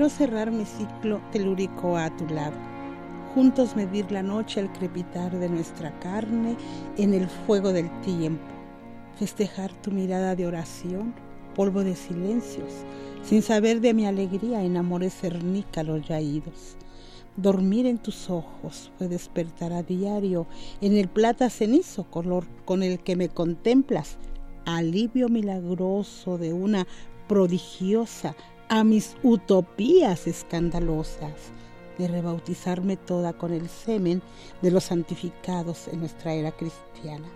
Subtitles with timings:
[0.00, 2.56] Quiero cerrar mi ciclo telúrico a tu lado,
[3.34, 6.56] juntos medir la noche al crepitar de nuestra carne
[6.96, 8.46] en el fuego del tiempo,
[9.18, 11.12] festejar tu mirada de oración,
[11.54, 12.72] polvo de silencios,
[13.22, 16.78] sin saber de mi alegría en amores cernícalos ya idos.
[17.36, 20.46] Dormir en tus ojos fue despertar a diario
[20.80, 24.16] en el plata cenizo color con el que me contemplas,
[24.64, 26.86] alivio milagroso de una
[27.28, 28.34] prodigiosa
[28.70, 31.34] a mis utopías escandalosas
[31.98, 34.22] de rebautizarme toda con el semen
[34.62, 37.28] de los santificados en nuestra era cristiana.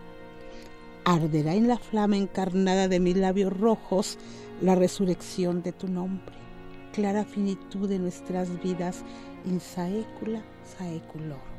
[1.04, 4.16] Arderá en la flama encarnada de mis labios rojos
[4.62, 6.36] la resurrección de tu nombre,
[6.92, 9.02] clara finitud de nuestras vidas
[9.44, 10.40] in saecula
[10.78, 11.54] saeculor.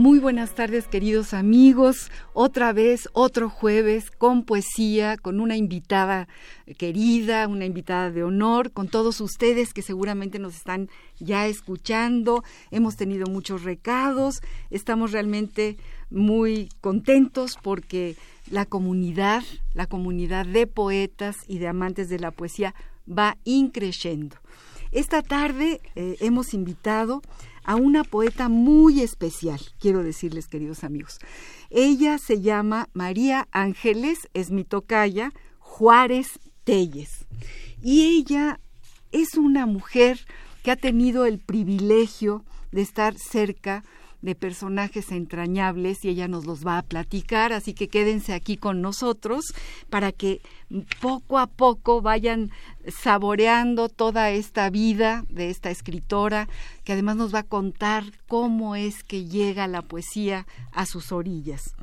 [0.00, 2.10] Muy buenas tardes, queridos amigos.
[2.32, 6.26] Otra vez, otro jueves con poesía, con una invitada
[6.78, 12.42] querida, una invitada de honor, con todos ustedes que seguramente nos están ya escuchando.
[12.70, 14.40] Hemos tenido muchos recados.
[14.70, 15.76] Estamos realmente
[16.08, 18.16] muy contentos porque
[18.50, 19.42] la comunidad,
[19.74, 22.74] la comunidad de poetas y de amantes de la poesía
[23.06, 24.36] va increciendo.
[24.92, 27.20] Esta tarde eh, hemos invitado
[27.70, 31.20] a una poeta muy especial, quiero decirles, queridos amigos.
[31.70, 37.26] Ella se llama María Ángeles, es mi tocaya, Juárez Telles.
[37.80, 38.58] Y ella
[39.12, 40.18] es una mujer
[40.64, 43.99] que ha tenido el privilegio de estar cerca de
[44.34, 49.46] personajes entrañables y ella nos los va a platicar, así que quédense aquí con nosotros
[49.88, 50.40] para que
[51.00, 52.50] poco a poco vayan
[52.86, 56.48] saboreando toda esta vida de esta escritora,
[56.84, 61.74] que además nos va a contar cómo es que llega la poesía a sus orillas.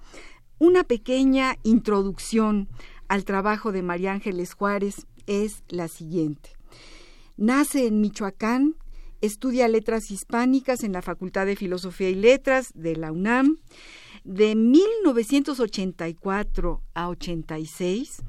[0.59, 2.68] Una pequeña introducción
[3.08, 6.52] al trabajo de María Ángeles Juárez es la siguiente.
[7.36, 8.75] Nace en Michoacán
[9.27, 13.57] estudia letras hispánicas en la Facultad de Filosofía y Letras de la UNAM.
[14.23, 18.23] De 1984 a 86,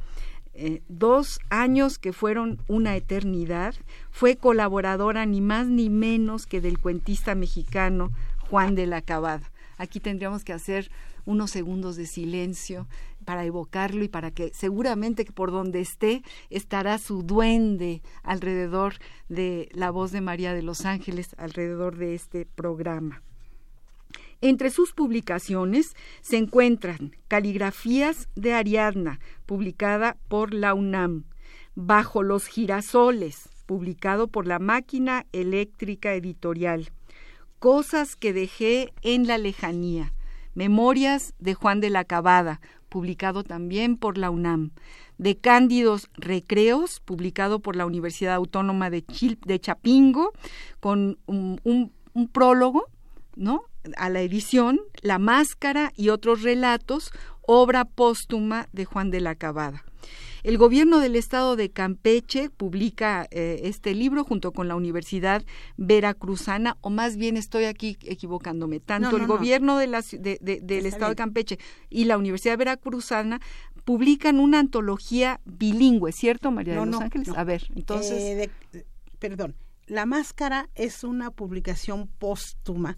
[0.54, 3.74] eh, dos años que fueron una eternidad,
[4.10, 8.10] fue colaboradora ni más ni menos que del cuentista mexicano
[8.50, 9.50] Juan de la Cabada.
[9.76, 10.90] Aquí tendríamos que hacer
[11.24, 12.86] unos segundos de silencio
[13.28, 18.94] para evocarlo y para que seguramente por donde esté estará su duende alrededor
[19.28, 23.22] de la voz de María de los Ángeles, alrededor de este programa.
[24.40, 31.24] Entre sus publicaciones se encuentran Caligrafías de Ariadna, publicada por la UNAM,
[31.74, 36.92] Bajo los girasoles, publicado por la Máquina Eléctrica Editorial,
[37.58, 40.14] Cosas que dejé en la lejanía,
[40.54, 44.70] Memorias de Juan de la Cabada, publicado también por la UNAM,
[45.18, 49.04] de Cándidos Recreos, publicado por la Universidad Autónoma de,
[49.44, 50.32] de Chapingo,
[50.80, 51.92] con un,
[52.32, 52.86] prólogo,
[53.36, 53.62] ¿no?
[53.96, 59.84] a la edición, La Máscara y otros relatos, obra póstuma de Juan de la Cabada.
[60.44, 65.44] El gobierno del estado de Campeche publica eh, este libro junto con la Universidad
[65.76, 71.58] Veracruzana, o más bien estoy aquí equivocándome, tanto el gobierno del estado de Campeche
[71.90, 73.40] y la Universidad Veracruzana
[73.84, 77.28] publican una antología bilingüe, ¿cierto, María de los Ángeles?
[77.36, 78.50] A ver, entonces...
[78.72, 78.84] Eh,
[79.18, 79.54] perdón,
[79.86, 82.96] La Máscara es una publicación póstuma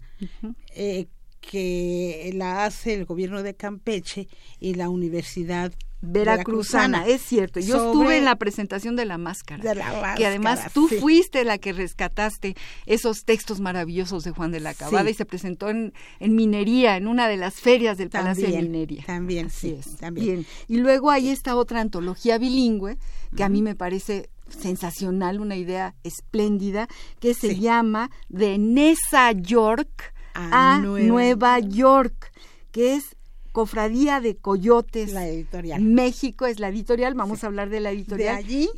[0.75, 1.07] eh,
[1.39, 4.27] que la hace el gobierno de Campeche
[4.59, 7.59] y la Universidad veracruzana, es cierto.
[7.59, 12.55] Yo estuve en la presentación de la máscara, que además tú fuiste la que rescataste
[12.85, 17.07] esos textos maravillosos de Juan de la Cabada y se presentó en, en, minería, en
[17.07, 19.03] una de las ferias del Palacio de Minería.
[19.05, 19.97] También, sí, es.
[19.97, 20.45] También.
[20.67, 22.97] Y luego hay esta otra antología bilingüe
[23.35, 26.87] que a mí me parece sensacional, una idea espléndida,
[27.19, 32.31] que se llama De Nesa York a, Nueva York,
[32.71, 33.15] que es
[33.51, 35.11] Cofradía de Coyotes.
[35.11, 35.81] La editorial.
[35.81, 38.35] México es la editorial, vamos a hablar de la editorial.
[38.35, 38.69] De allí,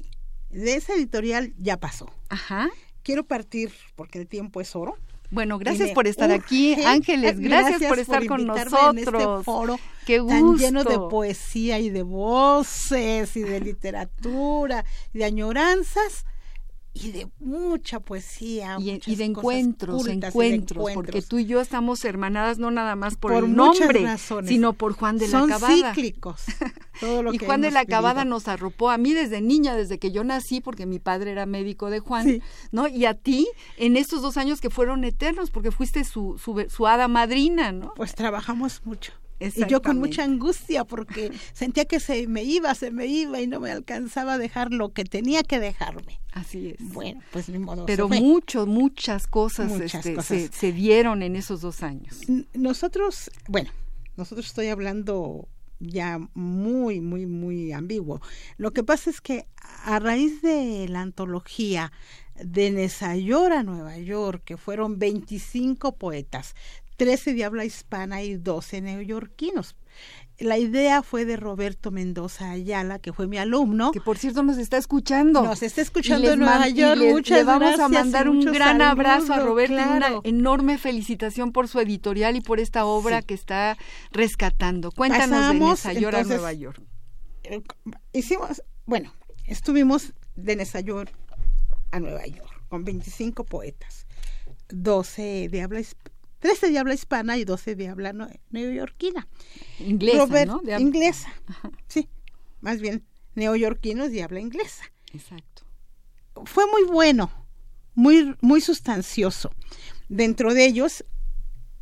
[0.49, 2.09] de esa editorial ya pasó.
[2.29, 2.69] Ajá.
[3.03, 4.95] Quiero partir, porque el tiempo es oro.
[5.29, 8.91] Bueno, gracias por estar aquí, Ángeles, gracias, por estar con nosotros.
[8.91, 10.35] En este foro Qué gusto.
[10.35, 16.25] tan lleno de poesía y de voces y de literatura y de añoranzas
[16.93, 22.69] y de mucha poesía y, de encuentros, encuentros, porque tú y yo estamos hermanadas no
[22.69, 24.05] nada más por, el nombre,
[24.45, 25.93] sino por Juan de la Cabada.
[25.93, 26.43] cíclicos.
[27.33, 30.61] y Juan de la Cabada nos arropó a mí desde niña, desde que yo nací,
[30.61, 32.87] porque mi padre era médico de Juan, ¿no?
[32.87, 33.47] Y a ti
[33.77, 37.93] en estos dos años que fueron eternos, porque fuiste su, su, su hada madrina, ¿no?
[37.95, 39.13] Pues trabajamos mucho.
[39.55, 43.47] Y yo con mucha angustia porque sentía que se me iba, se me iba y
[43.47, 46.19] no me alcanzaba a dejar lo que tenía que dejarme.
[46.31, 46.93] Así es.
[46.93, 47.85] Bueno, pues ni modo.
[47.85, 52.21] Pero mucho, muchas cosas, este, Se, se, dieron en esos dos años.
[52.53, 53.69] Nosotros, bueno,
[54.17, 55.47] nosotros estoy hablando
[55.79, 58.21] ya muy, muy, muy ambiguo.
[58.57, 59.47] Lo que pasa es que
[59.83, 61.91] a raíz de la antología
[62.35, 66.55] de Nesayora, Nueva York, que fueron 25 poetas,
[66.95, 69.75] 13 de habla hispana y 12 neoyorquinos.
[70.39, 73.91] La idea fue de Roberto Mendoza Ayala, que fue mi alumno.
[73.91, 75.43] Que por cierto nos está escuchando.
[75.43, 76.99] Nos está escuchando en Nueva York.
[76.99, 81.67] Muchas le vamos a mandar un gran abrazo a Roberto y una enorme felicitación por
[81.67, 83.77] su editorial y por esta obra que está
[84.11, 84.91] rescatando.
[84.91, 86.81] Cuéntanos de Nesayora Nueva York.
[87.43, 87.61] Eh,
[88.11, 89.13] hicimos, bueno,
[89.45, 91.11] estuvimos de Nesayora
[91.91, 94.07] a Nueva York con 25 poetas,
[94.69, 96.13] 12 de habla hispana
[96.43, 98.13] 13 de habla hispana y 12 de habla
[98.49, 99.29] neoyorquina.
[99.79, 100.61] Inglesa, ¿no?
[100.77, 101.33] Inglesa,
[101.87, 102.09] sí,
[102.59, 104.83] más bien neoyorquinos de habla inglesa.
[105.13, 105.63] Exacto.
[106.43, 107.31] Fue muy bueno,
[107.95, 109.51] muy, muy sustancioso.
[110.09, 111.05] Dentro de ellos,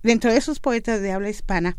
[0.04, 1.76] dentro de esos poetas de habla hispana,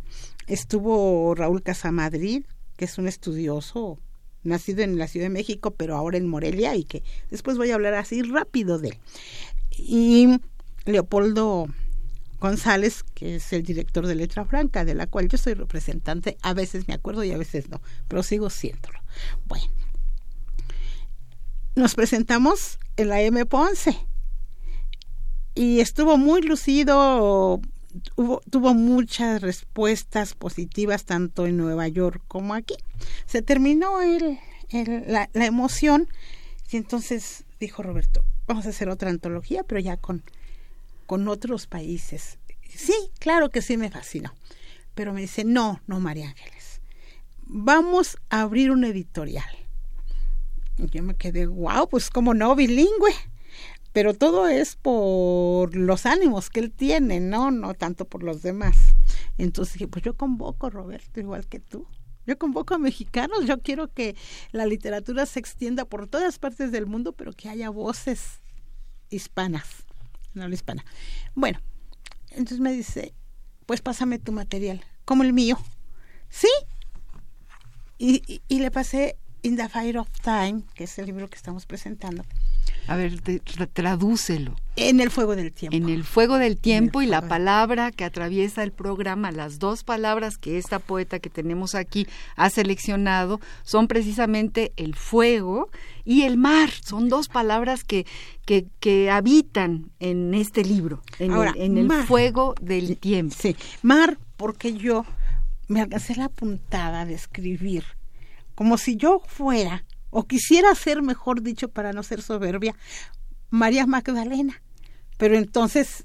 [0.49, 2.46] estuvo Raúl Casamadrid,
[2.76, 4.00] que es un estudioso,
[4.43, 7.76] nacido en la Ciudad de México, pero ahora en Morelia, y que después voy a
[7.76, 8.99] hablar así rápido de él.
[9.70, 10.40] Y
[10.84, 11.69] Leopoldo
[12.43, 16.37] González, que es el director de Letra Franca, de la cual yo soy representante.
[16.43, 18.99] A veces me acuerdo y a veces no, pero sigo siéndolo.
[19.47, 19.67] Bueno,
[21.77, 23.47] nos presentamos en la M.
[23.47, 23.97] Ponce
[25.55, 27.61] y estuvo muy lucido,
[28.50, 32.75] tuvo muchas respuestas positivas tanto en Nueva York como aquí.
[33.25, 33.99] Se terminó
[35.06, 36.09] la, la emoción
[36.73, 40.25] y entonces dijo Roberto, vamos a hacer otra antología, pero ya con
[41.12, 42.38] con otros países.
[42.75, 44.32] Sí, claro que sí me fascinó.
[44.94, 46.81] Pero me dice, no, no, María Ángeles,
[47.43, 49.55] vamos a abrir un editorial.
[50.79, 53.12] Yo me quedé, wow, pues como no, bilingüe.
[53.93, 58.79] Pero todo es por los ánimos que él tiene, no, no tanto por los demás.
[59.37, 61.87] Entonces dije, pues yo convoco, Roberto, igual que tú.
[62.26, 64.17] Yo convoco a mexicanos, yo quiero que
[64.50, 68.41] la literatura se extienda por todas partes del mundo, pero que haya voces
[69.11, 69.85] hispanas
[70.34, 70.84] no la hispana.
[71.34, 71.61] Bueno,
[72.31, 73.14] entonces me dice,
[73.67, 75.58] pues pásame tu material, como el mío.
[76.29, 76.48] Sí.
[77.98, 81.67] Y, y, le pasé In the Fire of Time, que es el libro que estamos
[81.67, 82.24] presentando.
[82.89, 83.21] A ver,
[83.73, 84.57] tradúcelo.
[84.75, 85.77] En el fuego del tiempo.
[85.77, 90.39] En el fuego del tiempo y la palabra que atraviesa el programa, las dos palabras
[90.39, 95.71] que esta poeta que tenemos aquí ha seleccionado son precisamente el fuego
[96.05, 96.71] y el mar.
[96.85, 98.07] Son dos palabras que,
[98.47, 103.37] que, que habitan en este libro, en el, en el fuego del tiempo.
[103.39, 105.05] Sí, mar, porque yo
[105.69, 107.85] me alcancé la puntada de escribir
[108.55, 112.77] como si yo fuera o quisiera ser, mejor dicho, para no ser soberbia,
[113.51, 114.63] María Magdalena.
[115.17, 116.05] Pero entonces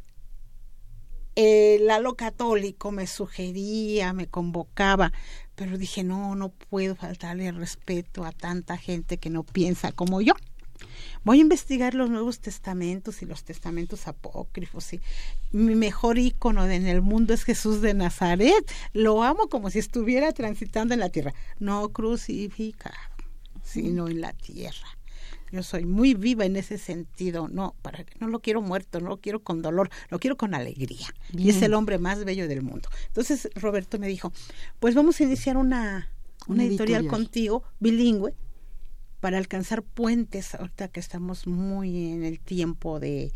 [1.35, 5.11] el halo católico me sugería, me convocaba,
[5.55, 10.33] pero dije, no, no puedo faltarle respeto a tanta gente que no piensa como yo.
[11.25, 14.93] Voy a investigar los Nuevos Testamentos y los Testamentos apócrifos.
[14.93, 15.01] Y
[15.51, 18.71] mi mejor ícono en el mundo es Jesús de Nazaret.
[18.93, 21.33] Lo amo como si estuviera transitando en la tierra.
[21.59, 23.16] No crucificado
[23.67, 24.87] sino en la tierra.
[25.51, 29.17] Yo soy muy viva en ese sentido, no, para no lo quiero muerto, no lo
[29.17, 31.07] quiero con dolor, lo quiero con alegría.
[31.31, 32.89] Y es el hombre más bello del mundo.
[33.07, 34.33] Entonces Roberto me dijo,
[34.79, 36.09] pues vamos a iniciar una
[36.47, 38.33] una, editorial, contigo, bilingüe,
[39.19, 43.31] para alcanzar puentes, ahorita que estamos muy en el tiempo de,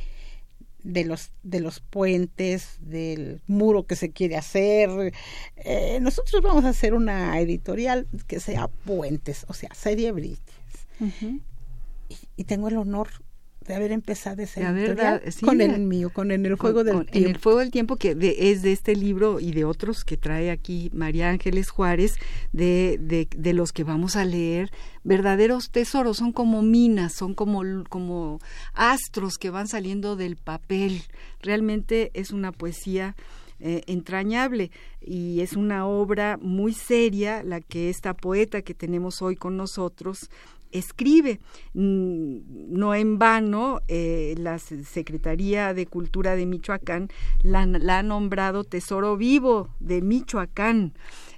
[0.83, 5.13] de los de los puentes del muro que se quiere hacer.
[5.57, 10.39] Eh, nosotros vamos a hacer una editorial que sea puentes o sea serie British
[12.37, 13.09] y, tengo el honor
[13.71, 14.61] de haber empezado ese
[15.41, 17.17] con el mío, con en el juego del tiempo.
[17.17, 20.51] En el fuego del tiempo que es de este libro y de otros que trae
[20.51, 22.15] aquí María Ángeles Juárez,
[22.51, 24.71] de, de, de, los que vamos a leer,
[25.05, 28.39] verdaderos tesoros, son como minas, son como, como
[28.73, 31.03] astros que van saliendo del papel.
[31.41, 33.15] Realmente es una poesía
[33.61, 39.37] eh, entrañable y es una obra muy seria la que esta poeta que tenemos hoy
[39.37, 40.29] con nosotros
[40.71, 41.39] escribe.
[41.73, 47.09] Mm, no en vano, eh, la Secretaría de Cultura de Michoacán
[47.43, 50.93] la, ha nombrado Tesoro Vivo de Michoacán.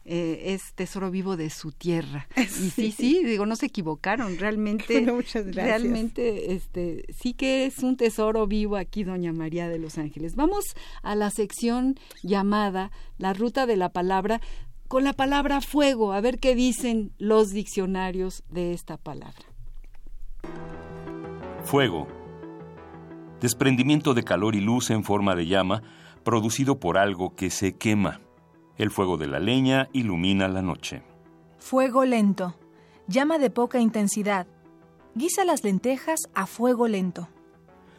[0.05, 2.27] Eh, es tesoro vivo de su tierra.
[2.35, 5.05] Y sí, sí, digo, no se equivocaron, realmente,
[5.53, 10.35] realmente, este, sí que es un tesoro vivo aquí, doña María de los Ángeles.
[10.35, 14.41] Vamos a la sección llamada La Ruta de la Palabra,
[14.93, 19.41] con la palabra fuego, a ver qué dicen los diccionarios de esta palabra.
[21.63, 22.07] Fuego.
[23.41, 25.81] Desprendimiento de calor y luz en forma de llama
[26.23, 28.21] producido por algo que se quema.
[28.77, 31.01] El fuego de la leña ilumina la noche.
[31.57, 32.53] Fuego lento.
[33.07, 34.45] Llama de poca intensidad.
[35.15, 37.29] Guisa las lentejas a fuego lento.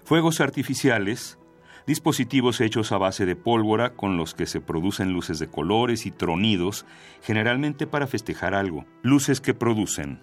[0.04, 1.40] Fuegos artificiales
[1.87, 6.11] dispositivos hechos a base de pólvora con los que se producen luces de colores y
[6.11, 6.87] tronidos,
[7.23, 10.21] generalmente para festejar algo, luces que producen.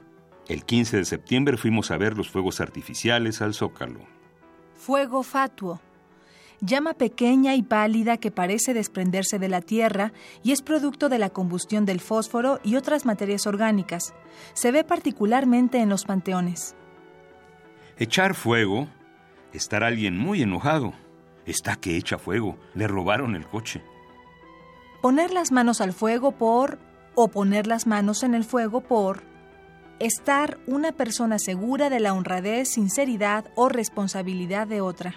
[0.48, 4.00] El 15 de septiembre fuimos a ver los fuegos artificiales al Zócalo.
[4.74, 5.80] Fuego fatuo.
[6.60, 10.13] Llama pequeña y pálida que parece desprenderse de la tierra
[10.44, 14.13] y es producto de la combustión del fósforo y otras materias orgánicas.
[14.53, 16.75] Se ve particularmente en los panteones.
[17.98, 18.88] Echar fuego,
[19.53, 20.94] estar alguien muy enojado,
[21.45, 22.57] Está que echa fuego.
[22.75, 23.81] Le robaron el coche.
[25.01, 26.77] Poner las manos al fuego por...
[27.15, 29.24] o poner las manos en el fuego por...
[30.00, 35.15] estar una persona segura de la honradez, sinceridad o responsabilidad de otra.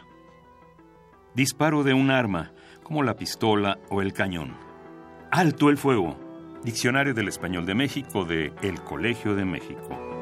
[1.35, 2.53] Disparo de un arma,
[2.83, 4.57] como la pistola o el cañón.
[5.31, 6.17] Alto el fuego.
[6.63, 10.14] Diccionario del Español de México de El Colegio de México.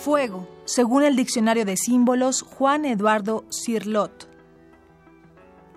[0.00, 4.30] Fuego, según el diccionario de símbolos Juan Eduardo Cirlot.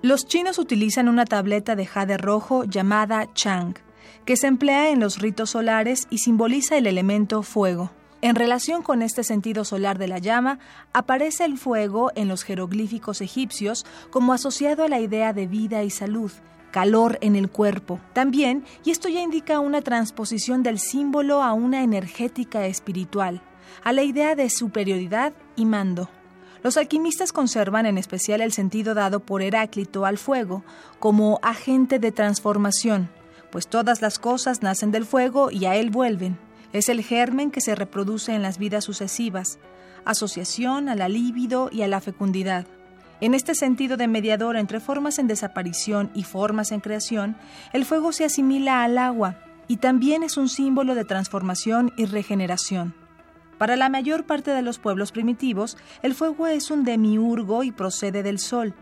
[0.01, 3.75] Los chinos utilizan una tableta de jade rojo llamada Chang,
[4.23, 7.91] que se emplea en los ritos solares y simboliza el elemento fuego.
[8.21, 10.57] En relación con este sentido solar de la llama,
[10.93, 15.89] aparece el fuego en los jeroglíficos egipcios como asociado a la idea de vida y
[15.89, 16.31] salud,
[16.71, 17.99] calor en el cuerpo.
[18.13, 23.41] También, y esto ya indica una transposición del símbolo a una energética espiritual
[23.83, 26.09] a la idea de superioridad y mando.
[26.63, 30.63] Los alquimistas conservan en especial el sentido dado por Heráclito al fuego
[30.99, 33.09] como agente de transformación,
[33.51, 36.39] pues todas las cosas nacen del fuego y a él vuelven.
[36.71, 39.59] Es el germen que se reproduce en las vidas sucesivas,
[40.05, 42.65] asociación a la líbido y a la fecundidad.
[43.19, 47.37] En este sentido de mediador entre formas en desaparición y formas en creación,
[47.73, 53.02] el fuego se asimila al agua y también es un símbolo de transformación y regeneración.
[53.57, 58.23] Para la mayor parte de los pueblos primitivos, el fuego es un demiurgo y procede
[58.23, 58.73] del sol.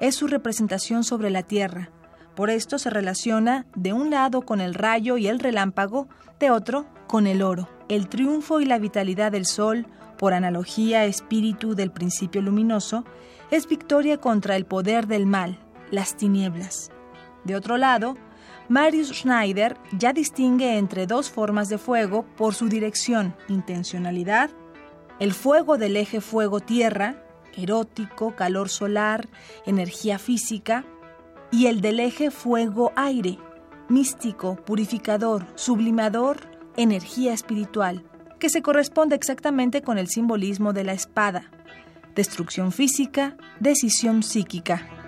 [0.00, 1.90] Es su representación sobre la tierra.
[2.34, 6.08] Por esto se relaciona de un lado con el rayo y el relámpago,
[6.40, 7.68] de otro con el oro.
[7.88, 9.86] El triunfo y la vitalidad del sol,
[10.18, 13.04] por analogía espíritu del principio luminoso,
[13.50, 15.58] es victoria contra el poder del mal,
[15.90, 16.90] las tinieblas.
[17.44, 18.16] De otro lado,
[18.68, 24.50] Marius Schneider ya distingue entre dos formas de fuego por su dirección, intencionalidad,
[25.20, 27.22] el fuego del eje fuego-tierra,
[27.56, 29.28] erótico, calor solar,
[29.66, 30.84] energía física,
[31.50, 33.38] y el del eje fuego-aire,
[33.88, 36.38] místico, purificador, sublimador,
[36.76, 38.02] energía espiritual,
[38.40, 41.50] que se corresponde exactamente con el simbolismo de la espada,
[42.14, 45.03] destrucción física, decisión psíquica.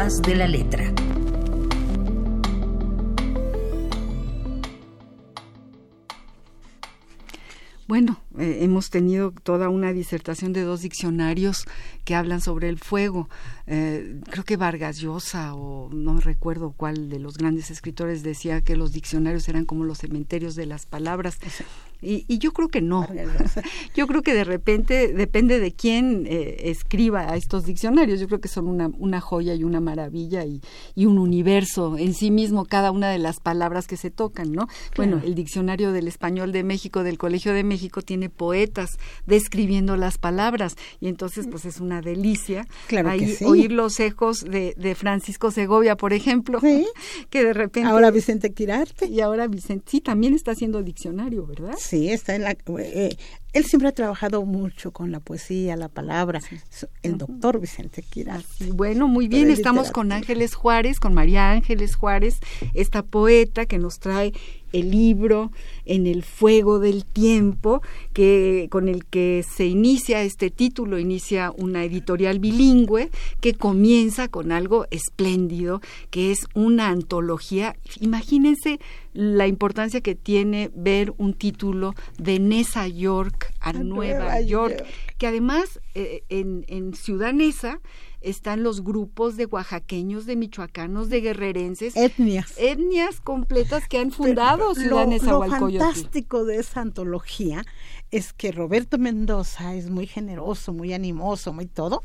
[0.00, 0.94] De la letra.
[7.86, 11.66] Bueno, eh, hemos tenido toda una disertación de dos diccionarios
[12.06, 13.28] que hablan sobre el fuego.
[13.66, 18.76] Eh, creo que Vargas Llosa o no recuerdo cuál de los grandes escritores decía que
[18.76, 21.38] los diccionarios eran como los cementerios de las palabras.
[22.02, 23.06] Y, yo creo que no.
[23.94, 28.20] Yo creo que de repente depende de quién eh, escriba a estos diccionarios.
[28.20, 30.62] Yo creo que son una, una joya y una maravilla y,
[30.94, 34.68] y, un universo en sí mismo cada una de las palabras que se tocan, ¿no?
[34.96, 40.18] Bueno, el diccionario del español de México del Colegio de México tiene poetas describiendo las
[40.18, 43.10] palabras y entonces pues es una delicia claro
[43.44, 46.60] oír los ecos de, de, Francisco Segovia, por ejemplo,
[47.30, 47.88] que de repente...
[47.88, 49.06] Ahora Vicente Quirarte.
[49.06, 51.74] Y ahora Vicente, sí, también está haciendo diccionario, ¿verdad?
[51.78, 52.56] Sí, está en la...
[52.78, 53.16] Eh,
[53.52, 56.40] él siempre ha trabajado mucho con la poesía, la palabra,
[57.02, 58.66] el doctor Vicente Quirarte.
[58.72, 62.38] Bueno, muy bien, estamos con Ángeles Juárez, con María Ángeles Juárez,
[62.74, 64.32] esta poeta que nos trae
[64.72, 65.50] el libro
[65.84, 71.84] En el fuego del tiempo, que con el que se inicia este título, inicia una
[71.84, 73.10] editorial bilingüe
[73.40, 77.74] que comienza con algo espléndido, que es una antología.
[78.00, 78.78] Imagínense
[79.12, 84.84] la importancia que tiene ver un título de Nesa York a, Nueva, York,
[85.18, 87.80] que además eh, en, en Ciudad Nesa
[88.20, 91.96] están los grupos de oaxaqueños, de michoacanos, de guerrerenses.
[91.96, 92.52] Etnias.
[92.56, 97.64] Etnias completas que han fundado Ciudad Lo fantástico de esa antología
[98.10, 102.02] es que Roberto Mendoza es muy generoso, muy animoso, muy todo,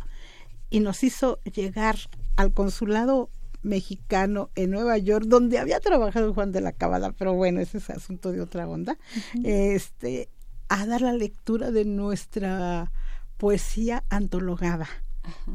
[0.69, 1.97] y nos hizo llegar
[2.35, 3.29] al consulado
[3.61, 7.89] mexicano en Nueva York, donde había trabajado Juan de la Cabada, pero bueno, ese es
[7.89, 8.97] asunto de otra onda,
[9.43, 10.29] este,
[10.69, 12.91] a dar la lectura de nuestra
[13.37, 14.87] poesía antologada.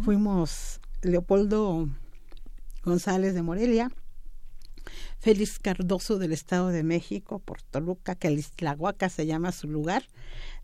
[0.02, 1.88] Fuimos Leopoldo
[2.84, 3.90] González de Morelia,
[5.18, 8.42] Félix Cardoso del Estado de México, por Toluca, que
[8.78, 10.04] Huaca se llama su lugar,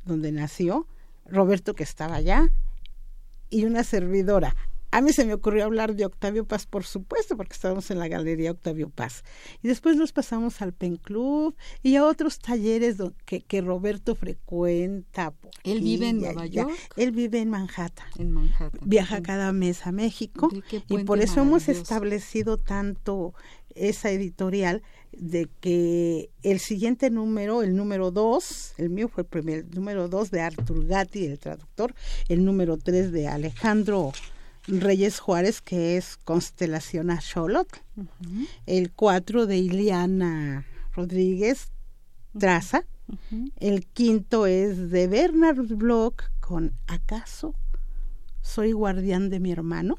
[0.04, 0.86] donde nació,
[1.26, 2.50] Roberto que estaba allá,
[3.50, 4.56] y una servidora.
[4.90, 8.08] A mí se me ocurrió hablar de Octavio Paz, por supuesto, porque estábamos en la
[8.08, 9.24] Galería Octavio Paz.
[9.62, 15.34] Y después nos pasamos al Pen Club y a otros talleres que, que Roberto frecuenta.
[15.64, 16.70] Él vive en Nueva York.
[16.96, 18.06] Él vive en Manhattan.
[18.18, 18.80] En Manhattan.
[18.84, 20.48] Viaja cada mes a México.
[20.88, 23.34] Y por eso hemos establecido tanto
[23.74, 29.74] esa editorial de que el siguiente número, el número dos, el mío fue el primer,
[29.74, 31.94] número dos de Artur Gatti, el traductor,
[32.28, 34.12] el número tres de Alejandro
[34.66, 37.20] Reyes Juárez, que es Constelación a
[38.66, 41.68] el 4 de Iliana Rodríguez
[42.38, 42.84] Traza,
[43.60, 47.54] el quinto es de Bernard Bloch con ¿Acaso
[48.46, 49.98] soy guardián de mi hermano?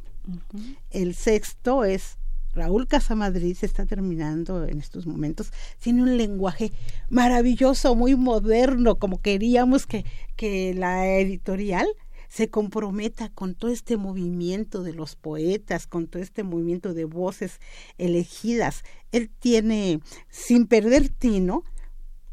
[0.90, 2.18] El sexto es
[2.54, 6.72] Raúl Casamadrid, se está terminando en estos momentos, tiene un lenguaje
[7.10, 11.88] maravilloso, muy moderno, como queríamos que, que la editorial
[12.28, 17.60] se comprometa con todo este movimiento de los poetas, con todo este movimiento de voces
[17.98, 18.84] elegidas.
[19.12, 21.64] Él tiene, sin perder tino,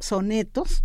[0.01, 0.83] sonetos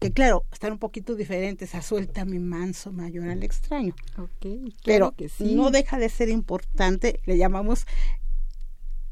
[0.00, 3.94] que claro, están un poquito diferentes a Suelta mi manso mayor al extraño.
[4.82, 7.86] pero que no deja de ser importante, le llamamos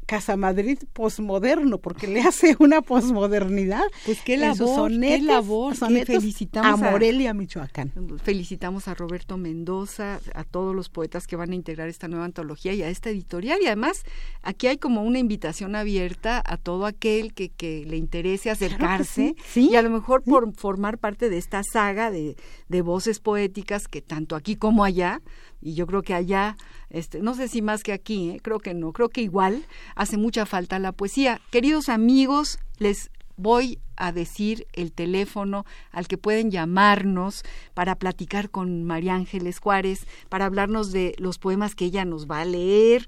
[0.09, 3.83] Casa Madrid posmoderno, porque le hace una posmodernidad.
[4.07, 7.93] Pues qué labor, qué labor, felicitamos a Morelia, Michoacán.
[8.23, 12.73] Felicitamos a Roberto Mendoza, a todos los poetas que van a integrar esta nueva antología
[12.73, 13.59] y a esta editorial.
[13.61, 14.03] Y además,
[14.41, 19.75] aquí hay como una invitación abierta a todo aquel que, que le interese acercarse y
[19.75, 22.35] a lo mejor por formar parte de esta saga de,
[22.67, 25.21] de voces poéticas que tanto aquí como allá
[25.61, 26.55] y yo creo que allá,
[26.89, 28.39] este, no sé si más que aquí, ¿eh?
[28.41, 29.65] creo que no, creo que igual
[29.99, 31.41] hace mucha falta la poesía.
[31.51, 38.85] Queridos amigos, les voy a decir el teléfono al que pueden llamarnos para platicar con
[38.85, 43.07] María Ángeles Juárez, para hablarnos de los poemas que ella nos va a leer,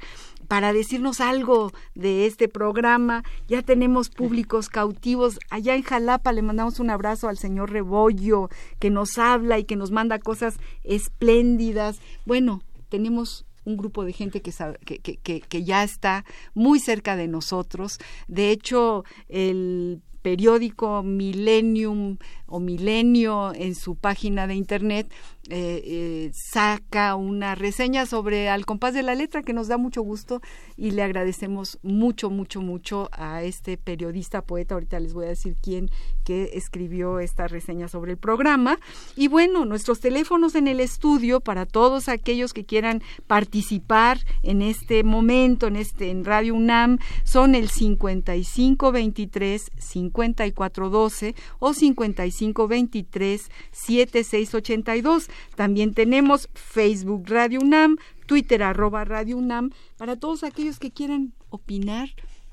[0.50, 3.24] para decirnos algo de este programa.
[3.48, 5.40] Ya tenemos públicos cautivos.
[5.50, 8.50] Allá en Jalapa le mandamos un abrazo al señor Rebollo,
[8.80, 12.02] que nos habla y que nos manda cosas espléndidas.
[12.26, 14.52] Bueno, tenemos un grupo de gente que,
[14.86, 18.00] que, que, que, ya está muy cerca de nosotros.
[18.28, 25.12] De hecho, el periódico Millennium o Milenio en su página de internet
[25.50, 30.04] eh, eh, saca una reseña sobre Al compás de la letra que nos da mucho
[30.04, 30.40] gusto
[30.78, 35.56] y le agradecemos mucho, mucho, mucho a este periodista, poeta, ahorita les voy a decir
[35.60, 35.90] quién
[36.24, 38.78] que escribió esta reseña sobre el programa.
[39.16, 45.04] Y bueno, nuestros teléfonos en el estudio para todos aquellos que quieran participar en este
[45.04, 55.31] momento, en este en Radio UNAM, son el 5523 5412 o 5523 7682.
[55.56, 62.10] También tenemos Facebook Radio UNAM, Twitter arroba Radio UNAM, para todos aquellos que quieran opinar,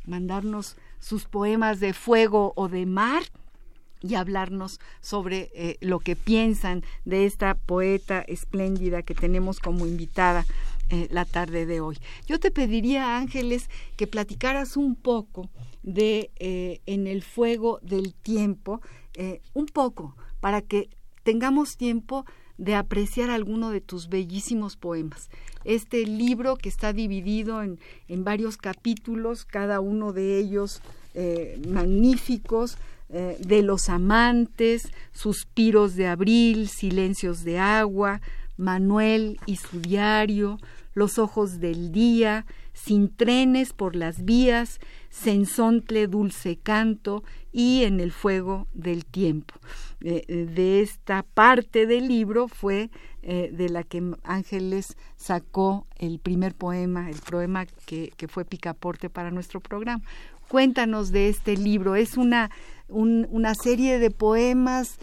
[0.07, 3.23] mandarnos sus poemas de fuego o de mar
[4.01, 10.47] y hablarnos sobre eh, lo que piensan de esta poeta espléndida que tenemos como invitada
[10.91, 11.99] eh, la tarde de hoy.
[12.27, 15.51] Yo te pediría, Ángeles, que platicaras un poco
[15.83, 18.81] de eh, En el fuego del tiempo,
[19.53, 20.91] un poco, para que
[21.25, 22.25] tengamos tiempo
[22.59, 25.31] de apreciar alguno de tus bellísimos poemas.
[25.65, 30.83] Este libro que está dividido en, en varios capítulos, cada uno de ellos
[31.15, 32.77] eh, magníficos,
[33.11, 38.21] eh, de los amantes, suspiros de abril, silencios de agua,
[38.59, 40.59] Manuel y su diario,
[40.93, 42.45] los ojos del día,
[42.85, 44.79] sin trenes por las vías,
[45.11, 49.55] sensontle dulce canto y en el fuego del tiempo.
[50.01, 52.91] Eh, eh, de esta parte del libro fue
[53.23, 59.11] eh, de la que Ángeles sacó el primer poema, el poema que, que fue picaporte
[59.11, 60.03] para nuestro programa.
[60.49, 62.51] Cuéntanos de este libro, es una
[62.89, 64.99] una serie de poemas,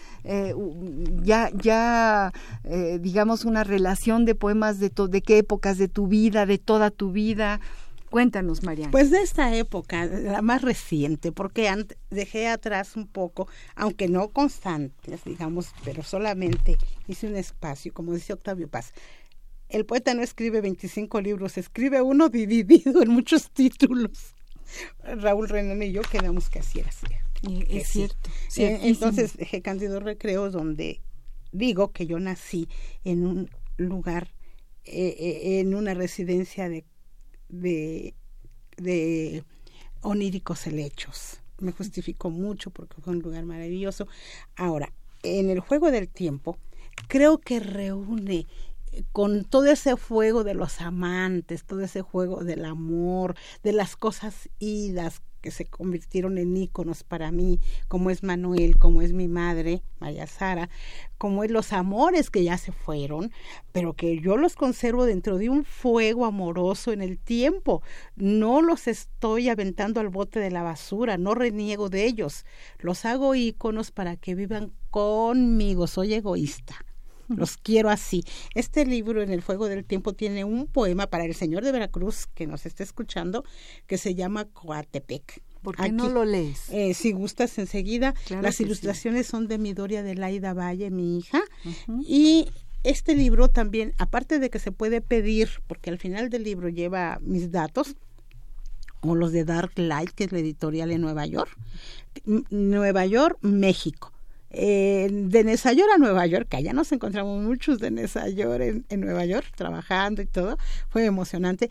[1.23, 2.31] ya, ya
[2.99, 7.11] digamos, una relación de poemas de, de qué épocas de tu vida, de toda tu
[7.11, 7.59] vida,
[8.15, 8.89] Cuéntanos, María.
[8.91, 11.69] Pues de esta época, la más reciente, porque
[12.09, 18.31] dejé atrás un poco, aunque no constantes, digamos, pero solamente hice un espacio, como dice
[18.31, 18.93] Octavio Paz.
[19.67, 24.33] El poeta no escribe 25 libros, escribe uno dividido en muchos títulos.
[25.03, 26.91] Raúl Renón y yo quedamos que así era.
[27.69, 28.29] Es cierto.
[28.57, 31.01] Eh, entonces dejé Cándido Recreos, donde
[31.51, 32.67] digo que yo nací
[33.03, 34.33] en un lugar,
[34.83, 36.85] eh, eh, en una residencia de
[37.49, 38.15] de,
[38.77, 39.43] de
[40.01, 41.39] oníricos helechos.
[41.59, 44.07] Me justificó mucho porque fue un lugar maravilloso.
[44.55, 44.91] Ahora,
[45.23, 46.57] en el juego del tiempo,
[47.07, 48.45] creo que reúne
[49.11, 54.49] con todo ese fuego de los amantes, todo ese juego del amor, de las cosas
[54.59, 59.83] idas que se convirtieron en íconos para mí, como es Manuel, como es mi madre,
[59.99, 60.71] María Sara,
[61.19, 63.31] como es los amores que ya se fueron,
[63.71, 67.83] pero que yo los conservo dentro de un fuego amoroso en el tiempo.
[68.15, 72.43] No los estoy aventando al bote de la basura, no reniego de ellos.
[72.79, 75.85] Los hago íconos para que vivan conmigo.
[75.85, 76.83] Soy egoísta.
[77.35, 78.23] Los quiero así.
[78.53, 82.27] Este libro, En el Fuego del Tiempo, tiene un poema para el señor de Veracruz
[82.33, 83.43] que nos está escuchando
[83.87, 85.41] que se llama Coatepec.
[85.61, 86.69] ¿Por qué no lo lees?
[86.69, 88.13] Eh, si gustas enseguida.
[88.29, 91.41] Las ilustraciones son de Midoria de Laida Valle, mi hija.
[92.07, 92.49] Y
[92.83, 97.17] este libro también, aparte de que se puede pedir, porque al final del libro lleva
[97.21, 97.95] mis datos,
[99.01, 101.49] o los de Dark Light, que es la editorial en Nueva York,
[102.51, 104.14] Nueva York, México
[104.57, 109.01] eh, de Nesayor a Nueva York, que allá nos encontramos muchos de Nesayor en, en
[109.01, 111.69] Nueva York, trabajando y todo, fue emocionante,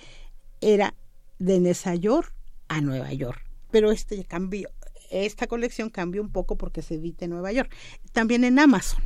[0.61, 0.94] era
[1.38, 2.35] de Nesayor
[2.68, 3.40] a Nueva York.
[3.70, 4.68] Pero este cambió,
[5.11, 7.75] esta colección cambió un poco porque se edita en Nueva York.
[8.12, 9.03] También en Amazon.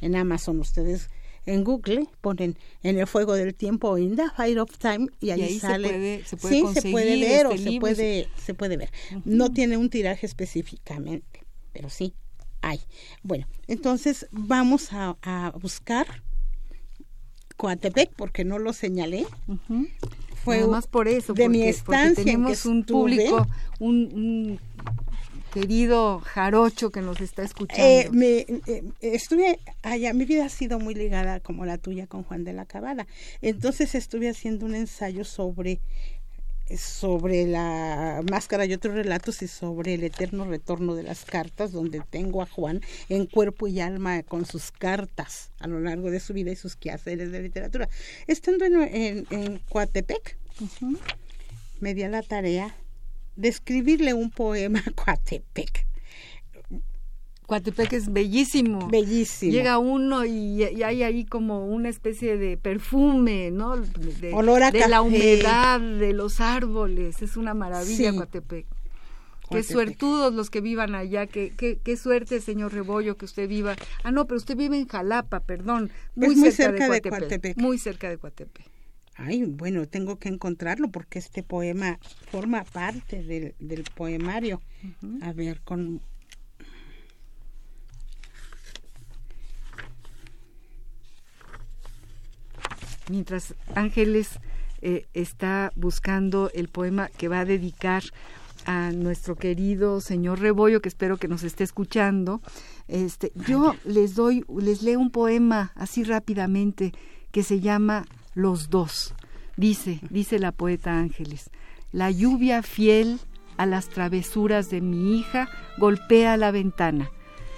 [0.00, 1.08] En Amazon ustedes
[1.46, 5.58] en Google ponen en el fuego del tiempo in the fire of time y ahí,
[5.58, 8.90] sale se puede, sí se puede ver o este se puede se puede ver
[9.24, 12.14] no tiene un tiraje específicamente pero sí
[12.62, 12.80] hay.
[13.22, 16.06] Bueno, entonces vamos a, buscar
[17.56, 19.26] Coatepec porque no lo señalé.
[20.44, 22.24] Fue más por eso, de mi estancia.
[22.24, 23.46] tenemos un público,
[23.78, 24.58] un,
[25.52, 27.84] querido jarocho que nos está escuchando.
[27.84, 32.24] Eh, me, eh, estuve allá, mi vida ha sido muy ligada como la tuya con
[32.24, 33.06] Juan de la Cabada.
[33.42, 35.80] Entonces estuve haciendo un ensayo sobre
[36.76, 42.00] sobre la máscara y otros relatos y sobre el eterno retorno de las cartas, donde
[42.08, 46.32] tengo a Juan en cuerpo y alma con sus cartas a lo largo de su
[46.32, 47.88] vida y sus quehaceres de literatura.
[48.26, 50.36] Estando en, en, Coatepec,
[51.80, 52.74] me di a la tarea
[53.36, 55.91] de escribirle un poema a Coatepec.
[57.46, 58.88] Coatepec es bellísimo.
[58.88, 59.52] Bellísimo.
[59.52, 63.76] Llega uno y, hay ahí como una especie de perfume, ¿no?
[63.76, 67.20] De, Olor a de la humedad de los árboles.
[67.22, 68.66] Es una maravilla Coatepec.
[69.50, 73.76] Qué suertudos los que vivan allá, qué, qué, qué, suerte, señor Rebollo, que usted viva.
[74.02, 78.16] Ah, no, pero usted vive en Jalapa, perdón, muy, cerca, de, Coatepec, Muy cerca de
[78.16, 78.64] Coatepec.
[79.14, 81.98] Ay, bueno, tengo que encontrarlo porque este poema
[82.30, 84.62] forma parte del, del poemario.
[85.20, 86.00] A ver, con
[93.12, 94.40] mientras Ángeles
[94.80, 98.02] eh, está buscando el poema que va a dedicar
[98.64, 102.40] a nuestro querido señor Rebollo, que espero que nos esté escuchando.
[102.88, 106.92] Este, yo les doy, les leo un poema así rápidamente
[107.32, 109.14] que se llama Los dos.
[109.58, 111.50] Dice, dice la poeta Ángeles,
[111.92, 113.20] la lluvia fiel
[113.58, 117.10] a las travesuras de mi hija golpea la ventana.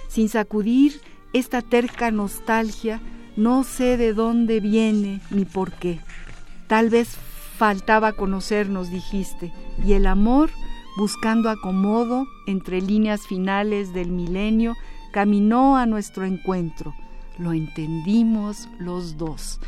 [0.09, 0.99] Sin sacudir
[1.31, 2.99] esta terca nostalgia,
[3.35, 5.99] no sé de dónde viene ni por qué.
[6.67, 7.17] Tal vez
[7.57, 9.53] faltaba conocernos, dijiste,
[9.85, 10.49] y el amor,
[10.97, 14.75] buscando acomodo entre líneas finales del milenio,
[15.11, 16.93] caminó a nuestro encuentro.
[17.37, 19.59] Lo entendimos los dos.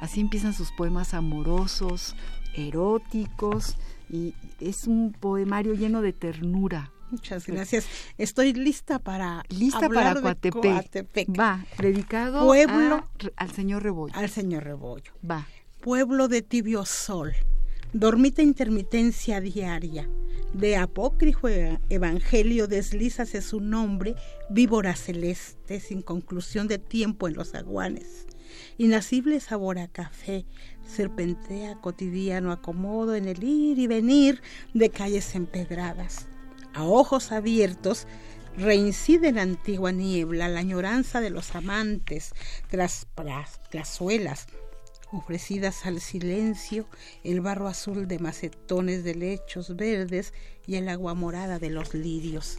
[0.00, 2.16] Así empiezan sus poemas amorosos,
[2.54, 3.76] eróticos,
[4.10, 7.86] y es un poemario lleno de ternura, Muchas gracias.
[8.16, 11.28] Estoy lista para lista para Coatepec.
[11.38, 13.04] Va, dedicado Pueblo,
[13.36, 14.14] al señor Rebollo.
[14.16, 15.12] Al señor Rebollo.
[15.30, 15.46] Va.
[15.82, 17.34] Pueblo de tibio sol,
[17.92, 20.08] dormita intermitencia diaria,
[20.54, 21.48] de apócrifo
[21.90, 24.14] evangelio deslízase su nombre,
[24.48, 28.26] víbora celeste, sin conclusión de tiempo en los aguanes.
[28.78, 30.46] Inasible sabor a café,
[30.86, 34.40] serpentea cotidiano acomodo en el ir y venir
[34.72, 36.26] de calles empedradas
[36.74, 38.06] a ojos abiertos,
[38.56, 42.32] reincide en antigua niebla la añoranza de los amantes
[42.68, 43.06] tras
[43.70, 44.46] plazuelas
[45.12, 46.86] ofrecidas al silencio,
[47.22, 50.32] el barro azul de macetones de lechos verdes
[50.66, 52.58] y el agua morada de los lirios.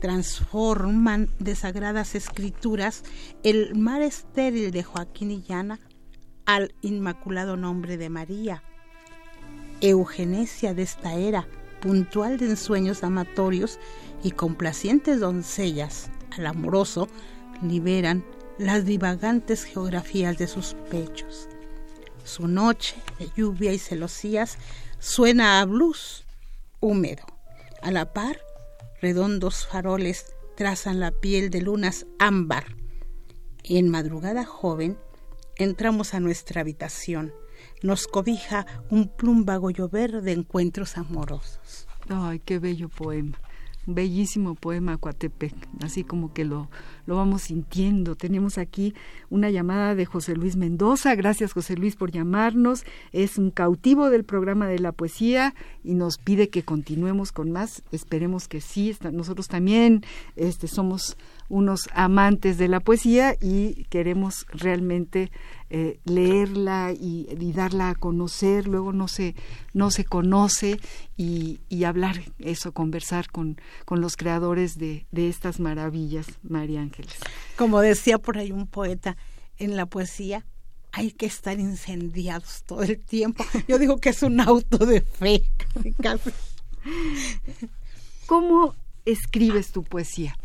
[0.00, 3.02] Transforman de sagradas escrituras
[3.42, 5.80] el mar estéril de Joaquín y Llana
[6.46, 8.62] al inmaculado nombre de María.
[9.80, 11.48] Eugenesia de esta era,
[11.84, 13.78] puntual de ensueños amatorios
[14.22, 17.08] y complacientes doncellas al amoroso
[17.62, 18.24] liberan
[18.56, 21.46] las divagantes geografías de sus pechos.
[22.24, 24.56] Su noche de lluvia y celosías
[24.98, 26.24] suena a blues
[26.80, 27.26] húmedo.
[27.82, 28.40] A la par,
[29.02, 32.64] redondos faroles trazan la piel de lunas ámbar.
[33.62, 34.96] En madrugada joven,
[35.56, 37.34] entramos a nuestra habitación
[37.84, 41.86] nos cobija un plumbago llover de encuentros amorosos.
[42.08, 43.38] Ay, qué bello poema
[43.86, 46.70] bellísimo poema Coatepec, así como que lo,
[47.06, 48.14] lo vamos sintiendo.
[48.16, 48.94] Tenemos aquí
[49.30, 51.14] una llamada de José Luis Mendoza.
[51.14, 52.84] Gracias José Luis por llamarnos.
[53.12, 57.82] Es un cautivo del programa de la poesía y nos pide que continuemos con más.
[57.92, 58.96] Esperemos que sí.
[59.12, 60.04] Nosotros también
[60.36, 61.16] este, somos
[61.48, 65.30] unos amantes de la poesía y queremos realmente
[65.70, 69.34] eh, leerla y, darla a conocer, luego no se,
[69.72, 70.78] no se conoce
[71.16, 77.14] y, hablar eso, conversar con, con los creadores de, de estas maravillas, María Ángeles.
[77.56, 79.16] Como decía por ahí un poeta,
[79.58, 80.44] en la poesía
[80.92, 83.44] hay que estar incendiados todo el tiempo.
[83.68, 85.42] Yo digo que es un auto de fe.
[88.26, 90.36] ¿Cómo escribes tu poesía?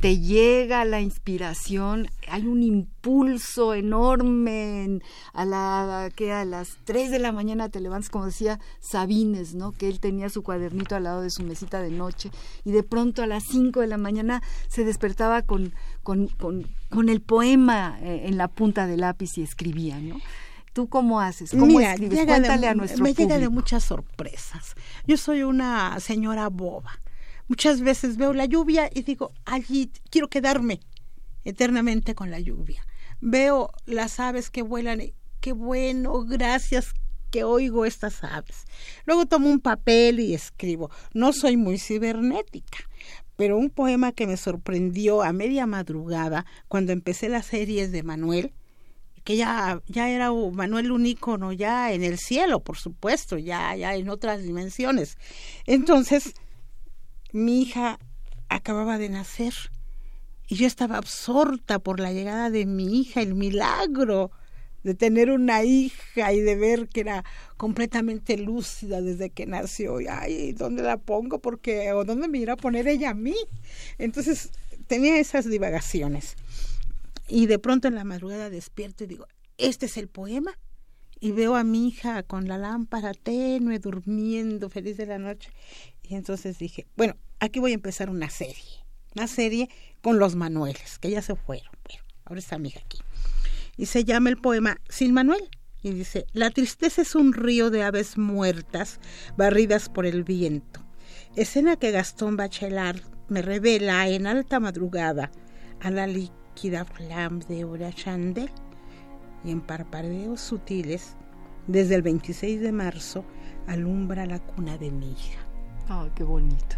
[0.00, 5.00] Te llega la inspiración, hay un impulso enorme
[5.32, 9.72] a la que a las 3 de la mañana te levantas, como decía Sabines, ¿no?
[9.72, 12.30] Que él tenía su cuadernito al lado de su mesita de noche
[12.64, 15.72] y de pronto a las 5 de la mañana se despertaba con,
[16.04, 20.20] con, con, el poema eh, en la punta del lápiz y escribía, ¿no?
[20.74, 21.50] ¿Tú cómo haces?
[21.50, 22.24] ¿Cómo escribes?
[22.24, 24.76] Cuéntale a nuestro Me llega de muchas sorpresas.
[25.08, 27.00] Yo soy una señora boba
[27.48, 30.80] Muchas veces veo la lluvia y digo, allí quiero quedarme
[31.44, 32.86] eternamente con la lluvia.
[33.20, 35.00] Veo las aves que vuelan,
[35.40, 36.92] qué bueno, gracias
[37.30, 38.66] que oigo estas aves.
[39.06, 40.90] Luego tomo un papel y escribo.
[41.14, 42.78] No soy muy cibernética,
[43.36, 48.52] pero un poema que me sorprendió a media madrugada cuando empecé las series de Manuel,
[49.24, 53.94] que ya, ya era Manuel un ícono ya en el cielo, por supuesto, ya, ya
[53.94, 55.18] en otras dimensiones.
[55.66, 56.34] Entonces,
[57.32, 57.98] mi hija
[58.48, 59.54] acababa de nacer
[60.48, 64.30] y yo estaba absorta por la llegada de mi hija, el milagro
[64.82, 67.24] de tener una hija y de ver que era
[67.56, 70.00] completamente lúcida desde que nació.
[70.00, 71.40] Y, ay, ¿dónde la pongo?
[71.40, 73.36] Porque, o dónde me irá a poner ella a mí.
[73.98, 74.50] Entonces
[74.86, 76.36] tenía esas divagaciones.
[77.28, 79.26] Y de pronto en la madrugada despierto y digo,
[79.58, 80.58] este es el poema.
[81.20, 85.50] Y veo a mi hija con la lámpara tenue, durmiendo, feliz de la noche.
[86.08, 89.68] Y entonces dije, bueno, aquí voy a empezar una serie, una serie
[90.00, 91.70] con los Manueles, que ya se fueron.
[91.86, 92.98] Bueno, ahora está mi hija aquí.
[93.76, 95.50] Y se llama el poema Sin Manuel.
[95.82, 99.00] Y dice, la tristeza es un río de aves muertas,
[99.36, 100.84] barridas por el viento.
[101.36, 105.30] Escena que Gastón Bachelard me revela en alta madrugada
[105.80, 108.50] a la líquida flam de hora chandel
[109.44, 111.16] y en parpadeos sutiles,
[111.68, 113.24] desde el 26 de marzo,
[113.66, 115.47] alumbra la cuna de mi hija.
[115.88, 116.76] ¡Ah, qué bonito!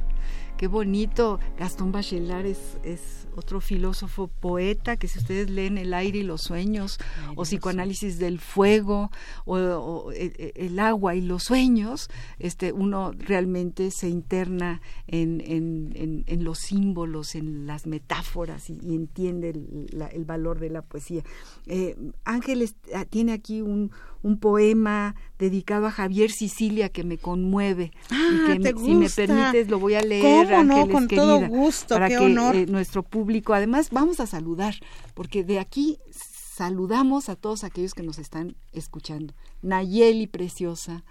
[0.60, 1.40] Qué bonito.
[1.58, 6.42] Gastón Bachelard es, es, otro filósofo poeta que si ustedes leen El aire y los
[6.42, 6.98] sueños
[7.34, 9.10] o psicoanálisis del fuego
[9.46, 16.24] o, e, e, el, agua y los sueños, este, uno realmente se interna en, en,
[16.26, 21.22] en, los símbolos, en las metáforas y, entiende el, valor de la poesía.
[21.66, 27.92] Eh, Ángeles ah, tiene aquí un, un poema dedicado a Javier Sicilia que me conmueve
[28.10, 32.08] ah, y que si me permites lo voy a leer ¿Cómo con todo gusto para
[32.08, 32.56] qué que honor.
[32.56, 34.74] Eh, nuestro público además vamos a saludar
[35.14, 39.34] porque de aquí saludamos a todos aquellos que nos están escuchando.
[39.62, 41.04] Nayeli preciosa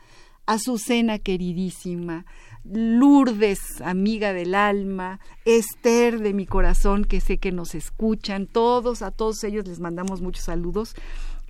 [0.50, 2.26] Azucena queridísima,
[2.64, 9.12] Lourdes, amiga del alma, Esther de mi corazón, que sé que nos escuchan, todos, a
[9.12, 10.96] todos ellos les mandamos muchos saludos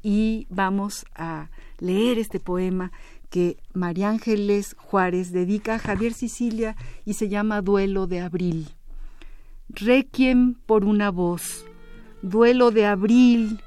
[0.03, 2.91] y vamos a leer este poema
[3.29, 8.69] que María Ángeles Juárez dedica a Javier Sicilia y se llama Duelo de Abril.
[9.69, 11.65] Requiem por una voz,
[12.21, 13.61] duelo de abril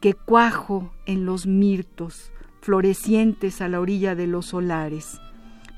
[0.00, 5.18] que cuajo en los mirtos, florecientes a la orilla de los solares.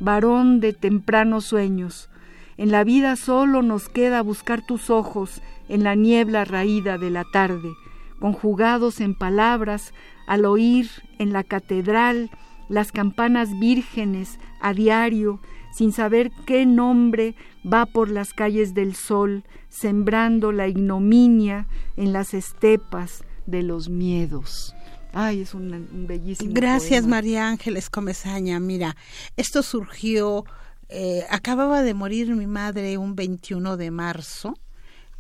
[0.01, 2.11] Varón de tempranos sueños,
[2.57, 7.25] en la vida solo nos queda buscar tus ojos en la niebla raída de la
[7.25, 7.71] tarde,
[8.20, 9.92] conjugados en palabras
[10.26, 12.31] al oír en la catedral
[12.68, 15.40] las campanas vírgenes a diario,
[15.72, 22.35] sin saber qué nombre va por las calles del sol, sembrando la ignominia en las
[22.35, 24.74] estepas de los miedos.
[25.12, 26.52] Ay, es un, bellísimo.
[26.52, 28.61] Gracias, María Ángeles Comezaña.
[28.61, 28.96] Mira,
[29.37, 30.44] esto surgió,
[30.90, 34.54] eh, acababa de morir mi madre un 21 de marzo,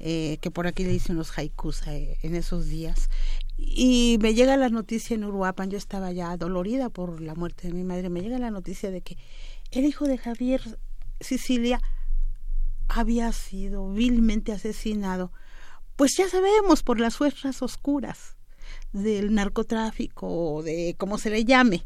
[0.00, 3.08] eh, que por aquí le hice unos haikus eh, en esos días,
[3.56, 7.74] y me llega la noticia en Uruapan, yo estaba ya dolorida por la muerte de
[7.74, 9.16] mi madre, me llega la noticia de que
[9.72, 10.62] el hijo de Javier
[11.20, 11.80] Sicilia
[12.88, 15.32] había sido vilmente asesinado.
[15.96, 18.36] Pues ya sabemos por las fuerzas oscuras
[18.92, 21.84] del narcotráfico o de como se le llame,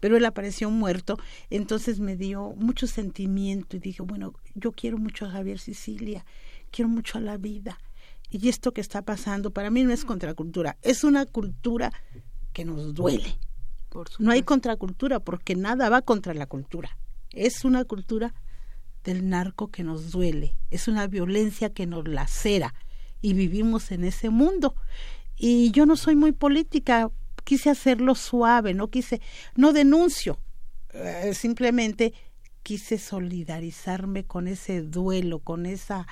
[0.00, 1.16] pero él apareció muerto,
[1.48, 6.26] entonces me dio mucho sentimiento y dije, bueno, yo quiero mucho a Javier Sicilia,
[6.72, 7.78] quiero mucho a la vida
[8.32, 11.92] y esto que está pasando para mí no es contracultura, es una cultura
[12.52, 13.38] que nos duele.
[14.18, 16.98] no hay contracultura porque nada va contra la cultura.
[17.30, 18.34] Es una cultura
[19.04, 22.74] del narco que nos duele, es una violencia que nos lacera
[23.20, 24.74] y vivimos en ese mundo.
[25.36, 27.10] Y yo no soy muy política,
[27.44, 29.20] quise hacerlo suave, no quise,
[29.56, 30.38] no denuncio,
[30.94, 32.14] eh, simplemente
[32.62, 36.06] quise solidarizarme con ese duelo, con esa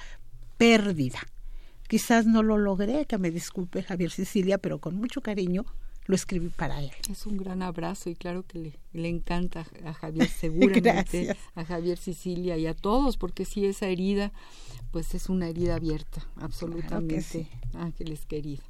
[0.60, 1.20] pérdida.
[1.88, 5.64] Quizás no lo logré, que me disculpe Javier Sicilia, pero con mucho cariño
[6.04, 6.90] lo escribí para él.
[7.10, 11.96] Es un gran abrazo y claro que le, le encanta a Javier seguramente, a Javier
[11.96, 14.32] Sicilia y a todos, porque si esa herida,
[14.90, 18.62] pues es una herida abierta, absolutamente, Ángeles querida.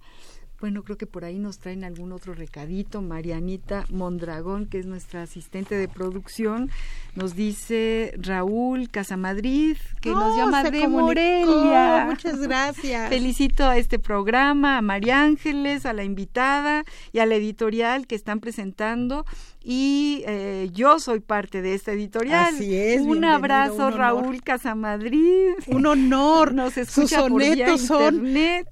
[0.60, 3.00] Bueno, creo que por ahí nos traen algún otro recadito.
[3.00, 6.70] Marianita Mondragón, que es nuestra asistente de producción,
[7.14, 12.04] nos dice Raúl Casamadrid, que nos llama de Morelia.
[12.10, 13.08] Muchas gracias.
[13.08, 18.14] Felicito a este programa, a María Ángeles, a la invitada y a la editorial que
[18.14, 19.24] están presentando
[19.62, 22.54] y eh, yo soy parte de esta editorial.
[22.54, 23.02] Así es.
[23.02, 25.52] Un abrazo, Raúl Casamadrid.
[25.66, 26.54] Un honor.
[26.60, 28.64] Nos escucha sus sonetos son, eh,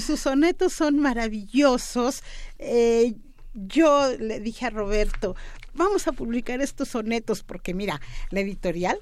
[0.00, 2.22] sus sonetos son maravillosos.
[2.58, 3.16] Eh,
[3.52, 5.36] yo le dije a Roberto,
[5.74, 8.98] vamos a publicar estos sonetos porque mira, la editorial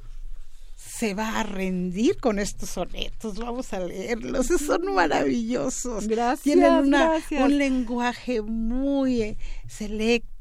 [0.74, 6.08] se va a rendir con estos sonetos, vamos a leerlos, son maravillosos.
[6.08, 6.42] Gracias.
[6.42, 7.42] Tienen gracias.
[7.42, 9.36] un lenguaje muy
[9.68, 10.35] selecto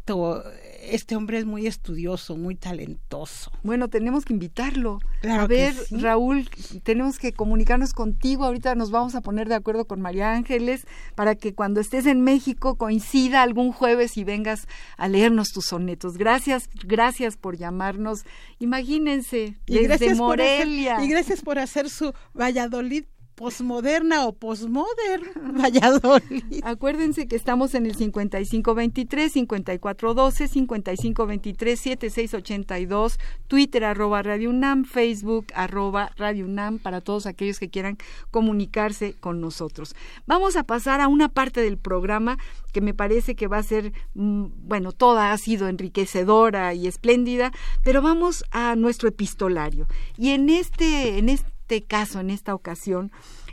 [0.90, 3.52] este hombre es muy estudioso, muy talentoso.
[3.64, 5.00] Bueno, tenemos que invitarlo.
[5.28, 6.50] a ver, Raúl,
[6.84, 8.46] tenemos que comunicarnos contigo.
[8.46, 12.22] Ahorita nos vamos a poner de acuerdo con María Ángeles para que cuando estés en
[12.22, 16.18] México coincida algún jueves y vengas a leernos tus sonetos.
[16.18, 18.26] Gracias, gracias por llamarnos.
[18.60, 21.04] Imagínense, desde Morelia.
[21.04, 25.26] y gracias por hacer su Valladolid posmoderna o posmodern
[25.62, 26.62] Valladolid.
[26.64, 36.12] Acuérdense que estamos en el 5523, 5412, 5523, 7682, Twitter arroba Radio UNAM, Facebook arroba
[36.18, 37.98] Radio UNAM para todos aquellos que quieran
[38.32, 39.96] comunicarse con nosotros.
[40.26, 42.38] Vamos a pasar a una parte del programa
[42.74, 47.52] que me parece que va a ser, mm, bueno, toda ha sido enriquecedora y espléndida,
[47.84, 49.88] pero vamos a nuestro epistolario.
[50.18, 51.55] Y en este, en este
[51.88, 53.12] caso, en esta ocasión,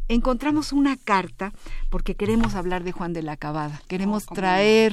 [0.08, 1.52] encontramos una carta
[1.90, 3.80] porque queremos hablar de Juan de la Cabada.
[3.88, 4.92] Queremos oh, traer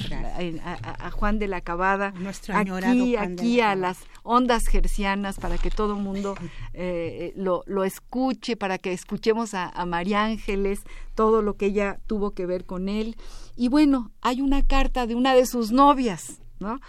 [0.63, 2.13] a, Juan de la Cabada
[2.53, 6.35] aquí, aquí a las ondas gercianas para que todo el mundo
[6.73, 10.81] eh, lo, lo, escuche, para que escuchemos a, a María Ángeles,
[11.15, 13.15] todo lo que ella tuvo que ver con él.
[13.55, 16.79] Y bueno, hay una carta de una de sus novias, ¿no?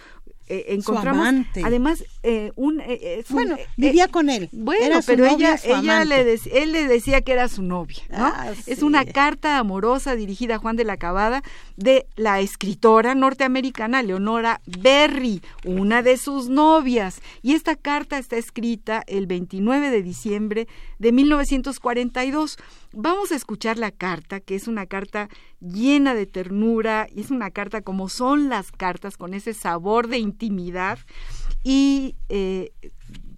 [0.47, 4.49] Eh, encontramos además eh, un eh, bueno vivía con él.
[4.51, 8.25] bueno pero ella ella le él le decía que era su novia ¿no?
[8.25, 11.41] Ah, es una carta amorosa dirigida a Juan de la Cabada
[11.77, 17.21] de la escritora norteamericana Leonora Berry una de sus novias.
[17.41, 20.67] Y esta carta está escrita el 29 de diciembre
[20.99, 22.57] de 1942
[22.93, 25.29] Vamos a escuchar la carta, que es una carta
[25.61, 30.17] llena de ternura, y es una carta como son las cartas, con ese sabor de
[30.17, 30.99] intimidad,
[31.63, 32.73] y eh,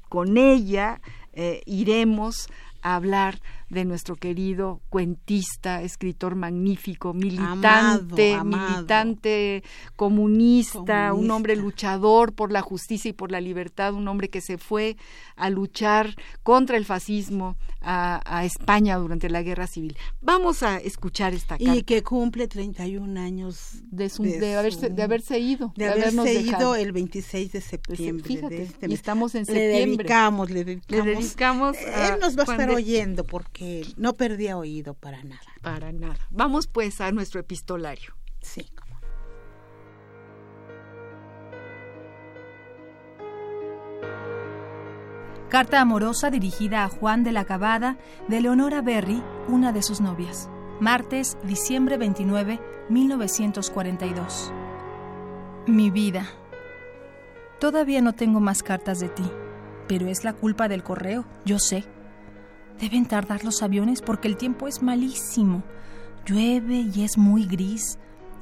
[0.09, 1.01] con ella
[1.33, 2.47] eh, iremos
[2.81, 3.41] a hablar
[3.73, 9.63] de nuestro querido cuentista, escritor magnífico, militante, militante
[9.95, 14.57] comunista, un hombre luchador por la justicia y por la libertad, un hombre que se
[14.57, 14.97] fue
[15.35, 19.97] a luchar contra el fascismo a, España durante la Guerra Civil.
[20.21, 21.75] Vamos a escuchar esta carta.
[21.75, 25.73] Y que cumple 31 años de, de, haberse, de haberse ido.
[25.75, 28.25] De, haberse ido el 26 de septiembre.
[28.25, 29.85] Fíjate, este y estamos en septiembre.
[29.85, 31.77] Le dedicamos, le dedicamos.
[31.77, 33.62] él nos va a estar oyendo porque
[33.97, 35.41] no perdía oído para nada.
[35.61, 36.27] Para nada.
[36.29, 38.15] Vamos pues a nuestro epistolario.
[38.41, 38.69] Sí.
[45.53, 47.97] Carta amorosa dirigida a Juan de la Cabada
[48.27, 50.49] de Leonora Berry, una de sus novias.
[50.79, 52.59] Martes, diciembre 29,
[52.89, 54.51] 1942.
[55.67, 56.25] Mi vida.
[57.59, 59.29] Todavía no tengo más cartas de ti,
[59.87, 61.85] pero es la culpa del correo, yo sé.
[62.79, 65.63] Deben tardar los aviones porque el tiempo es malísimo.
[66.25, 67.99] Llueve y es muy gris.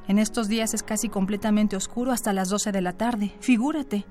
[0.08, 3.34] En estos días es casi completamente oscuro hasta las 12 de la tarde.
[3.40, 4.04] Figúrate.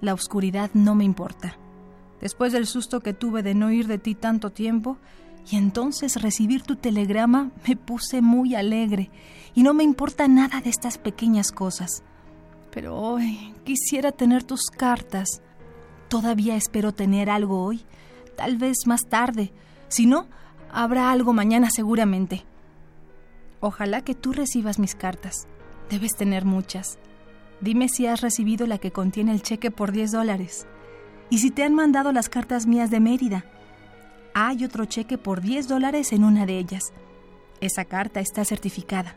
[0.00, 1.56] La oscuridad no me importa.
[2.20, 4.98] Después del susto que tuve de no ir de ti tanto tiempo,
[5.50, 9.10] y entonces recibir tu telegrama me puse muy alegre,
[9.54, 12.02] y no me importa nada de estas pequeñas cosas.
[12.70, 15.42] Pero hoy quisiera tener tus cartas.
[16.08, 17.84] Todavía espero tener algo hoy,
[18.36, 19.52] tal vez más tarde.
[19.88, 20.26] Si no,
[20.72, 22.44] habrá algo mañana seguramente.
[23.60, 25.46] Ojalá que tú recibas mis cartas.
[25.90, 26.98] Debes tener muchas.
[27.60, 30.66] Dime si has recibido la que contiene el cheque por 10 dólares.
[31.28, 33.44] Y si te han mandado las cartas mías de Mérida.
[34.32, 36.92] Hay otro cheque por 10 dólares en una de ellas.
[37.60, 39.16] Esa carta está certificada.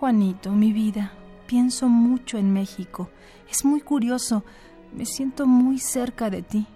[0.00, 1.12] Juanito, mi vida,
[1.46, 3.10] pienso mucho en México.
[3.50, 4.44] Es muy curioso.
[4.92, 6.66] Me siento muy cerca de ti.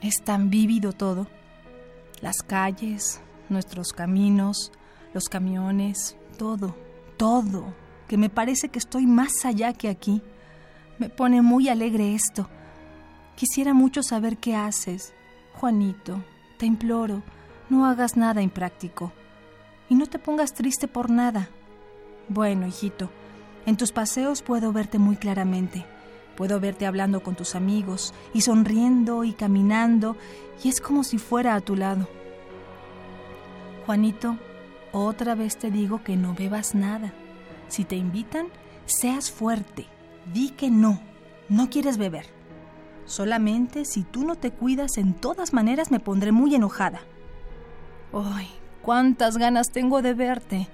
[0.00, 1.26] Es tan vívido todo.
[2.22, 3.20] Las calles,
[3.50, 4.72] nuestros caminos,
[5.12, 6.74] los camiones, todo,
[7.18, 7.74] todo,
[8.08, 10.22] que me parece que estoy más allá que aquí.
[10.98, 12.48] Me pone muy alegre esto.
[13.36, 15.12] Quisiera mucho saber qué haces.
[15.54, 16.24] Juanito,
[16.58, 17.22] te imploro,
[17.68, 19.12] no hagas nada impráctico.
[19.90, 21.50] Y no te pongas triste por nada.
[22.28, 23.10] Bueno, hijito,
[23.66, 25.84] en tus paseos puedo verte muy claramente.
[26.36, 30.16] Puedo verte hablando con tus amigos y sonriendo y caminando
[30.62, 32.08] y es como si fuera a tu lado.
[33.86, 34.36] Juanito,
[34.92, 37.12] otra vez te digo que no bebas nada.
[37.68, 38.48] Si te invitan,
[38.86, 39.86] seas fuerte.
[40.32, 41.00] Di que no,
[41.48, 42.26] no quieres beber.
[43.04, 47.00] Solamente si tú no te cuidas, en todas maneras me pondré muy enojada.
[48.12, 48.48] ¡Ay!
[48.82, 50.68] ¡Cuántas ganas tengo de verte!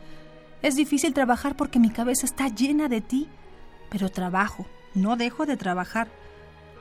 [0.63, 3.29] Es difícil trabajar porque mi cabeza está llena de ti,
[3.91, 6.09] pero trabajo no dejo de trabajar,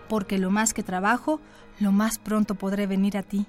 [0.09, 1.39] porque lo más que trabajo,
[1.79, 3.45] lo más pronto podré venir a ti.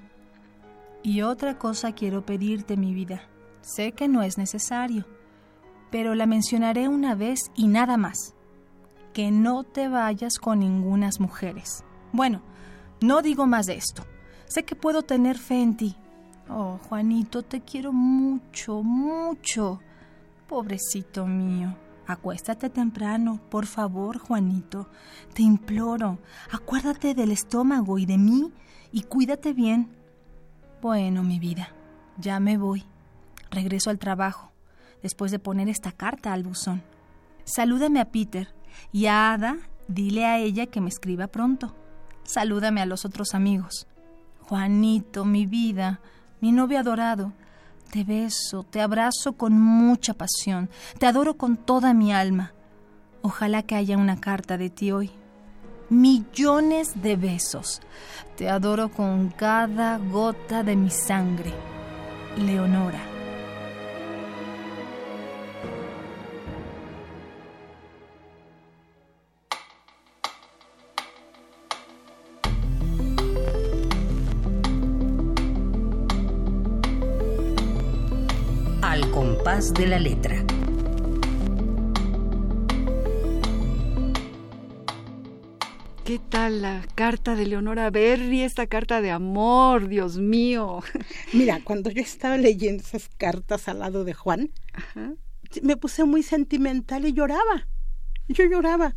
[1.02, 3.22] Y otra cosa quiero pedirte, mi vida.
[3.62, 5.06] Sé que no es necesario,
[5.90, 8.34] pero la mencionaré una vez y nada más.
[9.12, 11.84] Que no te vayas con ningunas mujeres.
[12.12, 12.42] Bueno,
[13.00, 14.04] no digo más de esto.
[14.46, 15.96] Sé que puedo tener fe en ti.
[16.48, 19.80] Oh, Juanito, te quiero mucho, mucho.
[20.46, 21.85] Pobrecito mío.
[22.06, 24.88] Acuéstate temprano, por favor, Juanito.
[25.34, 26.18] Te imploro,
[26.52, 28.52] acuérdate del estómago y de mí
[28.92, 29.90] y cuídate bien.
[30.80, 31.70] Bueno, mi vida,
[32.18, 32.84] Ya me voy.
[33.50, 34.52] Regreso al trabajo,
[35.02, 36.82] después de poner esta carta al buzón.
[37.44, 38.54] Salúdame a Peter
[38.92, 39.56] y a Ada,
[39.88, 41.74] dile a ella que me escriba pronto.
[42.24, 43.86] Salúdame a los otros amigos.
[44.42, 46.00] Juanito, mi vida,
[46.40, 47.32] mi novio adorado,
[47.90, 50.68] te beso, te abrazo con mucha pasión,
[50.98, 52.52] te adoro con toda mi alma.
[53.22, 55.10] Ojalá que haya una carta de ti hoy.
[55.88, 57.80] Millones de besos.
[58.36, 61.52] Te adoro con cada gota de mi sangre.
[62.36, 63.15] Leonora.
[79.56, 80.44] De la letra.
[86.04, 90.80] ¿Qué tal la carta de Leonora Berry, esta carta de amor, Dios mío?
[91.32, 94.50] Mira, cuando yo estaba leyendo esas cartas al lado de Juan,
[95.62, 97.66] me puse muy sentimental y lloraba.
[98.28, 98.94] Yo lloraba.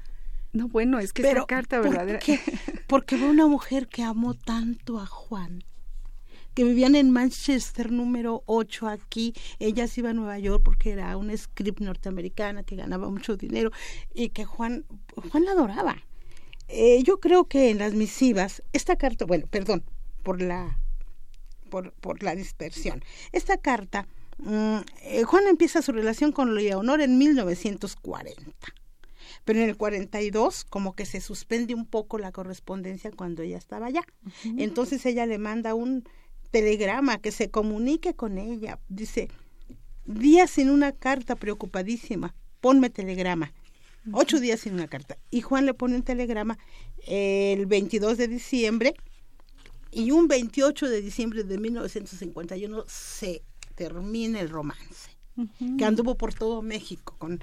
[0.51, 2.19] No, bueno, es que Pero, esta carta ¿por verdadera.
[2.19, 2.37] qué?
[2.87, 5.63] Porque fue una mujer que amó tanto a Juan,
[6.59, 9.33] que vivían en Manchester número 8 aquí.
[9.59, 13.71] Ella se iba a Nueva York porque era una script norteamericana que ganaba mucho dinero
[14.13, 14.83] y que Juan,
[15.31, 15.95] Juan la adoraba.
[16.67, 19.85] Eh, yo creo que en las misivas, esta carta, bueno, perdón,
[20.21, 20.77] por la,
[21.69, 23.05] por, por la dispersión.
[23.31, 24.05] Esta carta,
[24.39, 28.51] mm, eh, Juan empieza su relación con Leonor en 1940
[29.45, 33.85] pero en el 42 como que se suspende un poco la correspondencia cuando ella estaba
[33.87, 34.01] allá.
[34.57, 36.03] Entonces ella le manda un
[36.51, 38.79] telegrama que se comunique con ella.
[38.87, 39.29] Dice,
[40.05, 43.53] días sin una carta preocupadísima, ponme telegrama.
[44.11, 45.17] Ocho días sin una carta.
[45.29, 46.57] Y Juan le pone un telegrama
[47.05, 48.95] el 22 de diciembre
[49.91, 53.43] y un 28 de diciembre de 1951 se
[53.75, 55.08] termina el romance
[55.77, 57.15] que anduvo por todo México.
[57.17, 57.41] Con,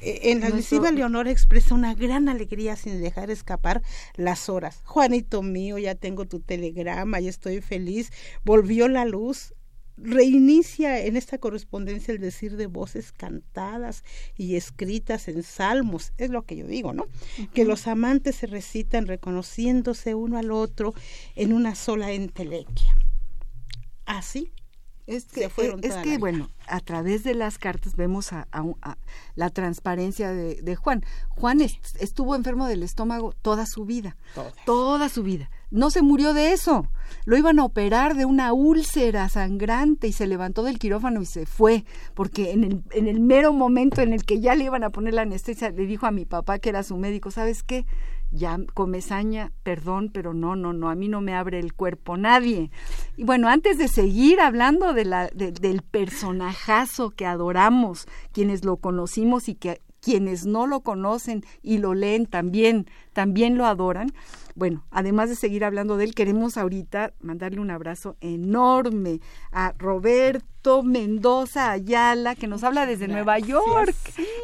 [0.00, 3.82] eh, en la misiva Leonora expresa una gran alegría sin dejar escapar
[4.16, 4.80] las horas.
[4.84, 8.10] Juanito mío, ya tengo tu telegrama, ya estoy feliz.
[8.44, 9.54] Volvió la luz.
[10.00, 14.04] Reinicia en esta correspondencia el decir de voces cantadas
[14.36, 17.08] y escritas en salmos, es lo que yo digo, ¿no?
[17.52, 20.94] Que los amantes se recitan reconociéndose uno al otro
[21.34, 22.94] en una sola entelequia.
[24.06, 24.52] Así
[25.08, 28.32] Es se que, fueron eh, es toda que bueno, a través de las cartas vemos
[28.32, 28.96] a, a
[29.34, 31.02] la transparencia de, de Juan.
[31.30, 34.52] Juan est- estuvo enfermo del estómago toda su vida, Toda.
[34.66, 35.50] toda su vida.
[35.70, 36.86] No se murió de eso.
[37.24, 41.46] Lo iban a operar de una úlcera sangrante y se levantó del quirófano y se
[41.46, 41.84] fue,
[42.14, 45.14] porque en el, en el mero momento en el que ya le iban a poner
[45.14, 47.86] la anestesia, le dijo a mi papá, que era su médico, ¿sabes qué?
[48.30, 52.70] Ya comezaña, perdón, pero no, no, no, a mí no me abre el cuerpo nadie.
[53.16, 58.76] Y bueno, antes de seguir hablando de la, de- del personajazo que adoramos, quienes lo
[58.76, 64.12] conocimos y que quienes no lo conocen y lo leen también, también lo adoran.
[64.58, 69.20] Bueno, además de seguir hablando de él, queremos ahorita mandarle un abrazo enorme
[69.52, 73.94] a Roberto Mendoza Ayala, que nos habla desde Nueva York.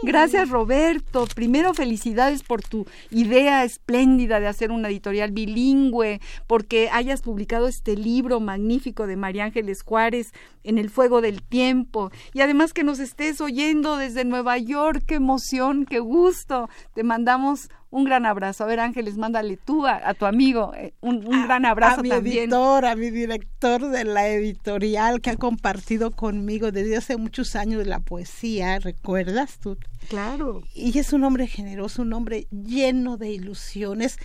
[0.05, 1.27] Gracias, Roberto.
[1.35, 7.97] Primero, felicidades por tu idea espléndida de hacer una editorial bilingüe, porque hayas publicado este
[7.97, 12.13] libro magnífico de María Ángeles Juárez, En el Fuego del Tiempo.
[12.33, 15.03] Y además que nos estés oyendo desde Nueva York.
[15.09, 16.71] Qué emoción, qué gusto.
[16.95, 18.65] Te mandamos un gran abrazo.
[18.65, 22.03] A ver, Ángeles, mándale tú a, a tu amigo eh, un, un gran abrazo a
[22.03, 22.45] mi también.
[22.45, 27.87] editor, a mi director de la editorial que ha compartido conmigo desde hace muchos años
[27.87, 29.79] la poesía, ¿recuerdas tú?
[30.09, 30.63] Claro.
[30.75, 34.19] Y es un hombre generoso, un hombre lleno de ilusiones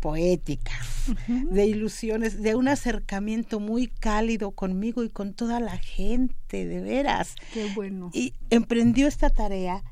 [0.00, 6.80] poéticas, de ilusiones, de un acercamiento muy cálido conmigo y con toda la gente, de
[6.80, 7.36] veras.
[7.52, 8.10] Qué bueno.
[8.12, 9.84] Y emprendió esta tarea.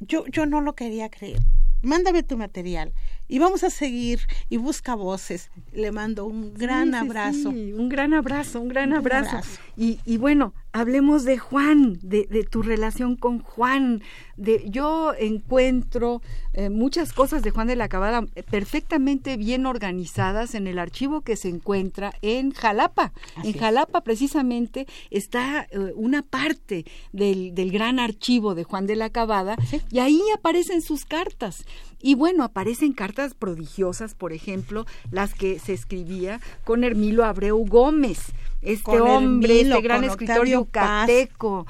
[0.00, 1.38] Yo, yo no lo quería creer.
[1.82, 2.92] Mándame tu material
[3.28, 5.50] y vamos a seguir y busca voces.
[5.72, 7.50] Le mando un gran Sí, sí, abrazo.
[7.52, 9.30] sí, un gran abrazo, un gran Un abrazo.
[9.30, 9.60] abrazo.
[9.76, 14.02] Y, y bueno, hablemos de Juan, de, de tu relación con Juan.
[14.40, 16.22] De, yo encuentro
[16.54, 21.20] eh, muchas cosas de Juan de la Cabada eh, perfectamente bien organizadas en el archivo
[21.20, 23.12] que se encuentra en Jalapa.
[23.36, 23.60] Así en es.
[23.60, 29.56] Jalapa precisamente está eh, una parte del, del gran archivo de Juan de la Cabada
[29.90, 31.66] y ahí aparecen sus cartas.
[32.00, 38.32] Y bueno, aparecen cartas prodigiosas, por ejemplo, las que se escribía con Hermilo Abreu Gómez,
[38.62, 41.66] este Con hombre, Hermilo, este gran escritor Octavio yucateco,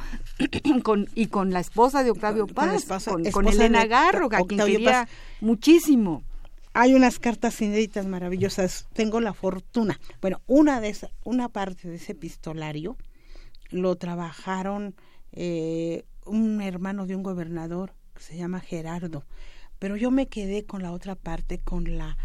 [0.82, 3.80] con, y con la esposa de Octavio Con- con la Paz, esposa- con, esposa Elena
[3.82, 5.10] de Garro, a quien Octavio quería Paz.
[5.40, 6.22] muchísimo.
[6.72, 8.86] Hay unas cartas inéditas maravillosas.
[8.92, 9.98] Tengo la fortuna.
[10.20, 12.96] Bueno, una de esa, una parte de ese epistolario
[13.70, 14.94] lo trabajaron
[15.32, 19.24] eh, un hermano de un gobernador que se llama Gerardo,
[19.78, 22.16] pero yo me quedé con la otra parte, con la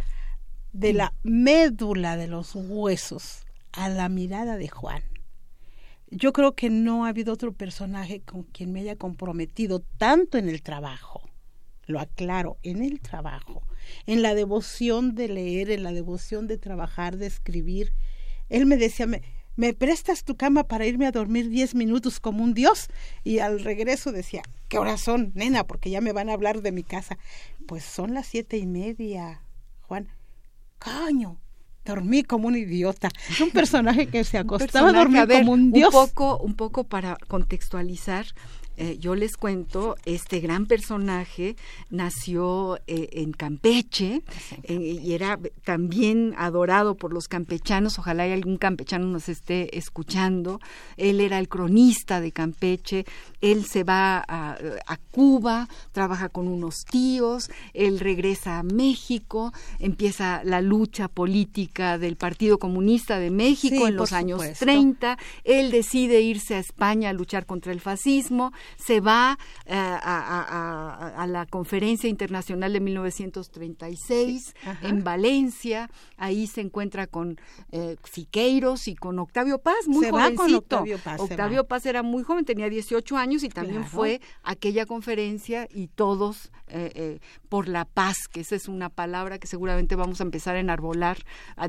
[0.74, 3.45] de la médula de los huesos
[3.76, 5.04] a la mirada de Juan.
[6.10, 10.50] Yo creo que no ha habido otro personaje con quien me haya comprometido tanto en
[10.50, 11.22] el trabajo,
[11.88, 13.64] lo aclaro, en el trabajo,
[14.06, 17.92] en la devoción de leer, en la devoción de trabajar, de escribir.
[18.50, 19.24] Él me decía, me,
[19.56, 22.88] ¿me prestas tu cama para irme a dormir diez minutos como un dios?
[23.24, 25.66] Y al regreso decía, ¿qué horas son, nena?
[25.66, 27.18] Porque ya me van a hablar de mi casa.
[27.68, 29.42] Pues son las siete y media,
[29.82, 30.10] Juan.
[30.78, 31.40] Caño,
[31.86, 33.10] dormí como un idiota.
[33.42, 35.94] Un personaje que se acostaba a dormir como un dios.
[35.94, 38.26] Un poco, un poco para contextualizar,
[38.78, 41.56] eh, yo les cuento, este gran personaje
[41.90, 44.22] nació eh, en Campeche
[44.64, 47.98] eh, y era también adorado por los campechanos.
[48.00, 50.60] Ojalá hay algún campechano nos esté escuchando.
[50.98, 53.06] Él era el cronista de Campeche.
[53.40, 54.58] Él se va a,
[54.88, 57.50] a Cuba, trabaja con unos tíos.
[57.74, 64.12] Él regresa a México, empieza la lucha política del Partido Comunista de México en los
[64.12, 65.18] años 30.
[65.46, 71.46] Él decide irse a España a luchar contra el fascismo se va eh, a, la
[71.46, 74.54] Conferencia Internacional de 1936
[74.84, 77.40] en Valencia, ahí se encuentra con
[77.72, 80.84] eh, Siqueiros y con Octavio Paz, muy jovencito.
[81.18, 86.52] Octavio Paz, era muy joven, tenía 18 años y también fue aquella conferencia y todos
[86.68, 90.60] eh, por la paz, que esa es una palabra que seguramente vamos a empezar a
[90.60, 91.18] enarbolar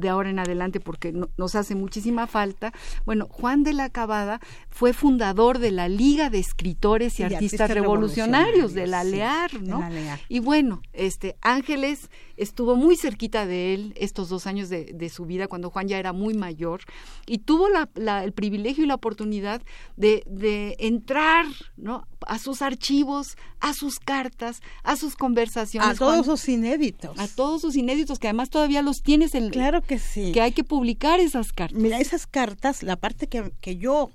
[0.01, 2.73] de ahora en adelante porque nos hace muchísima falta.
[3.05, 6.86] Bueno, Juan de la Cabada fue fundador de la Liga de Escritores
[7.19, 9.87] y, artistas, revolucionarios, de la LEAR, ¿no?
[10.29, 15.47] Y bueno, este Ángeles estuvo muy cerquita de él estos dos años de, su vida,
[15.49, 16.81] cuando Juan ya era muy mayor,
[17.27, 19.63] y tuvo la, el privilegio y la oportunidad
[19.97, 22.07] de, de entrar, ¿no?
[22.27, 25.89] a sus archivos, a sus cartas, a sus conversaciones.
[25.89, 27.19] A todos sus inéditos.
[27.19, 29.51] A todos sus inéditos, que además todavía los tienes en...
[29.51, 30.33] Claro que sí.
[30.33, 31.79] Que hay que publicar esas cartas.
[31.79, 34.11] Mira, esas cartas, la parte que, que yo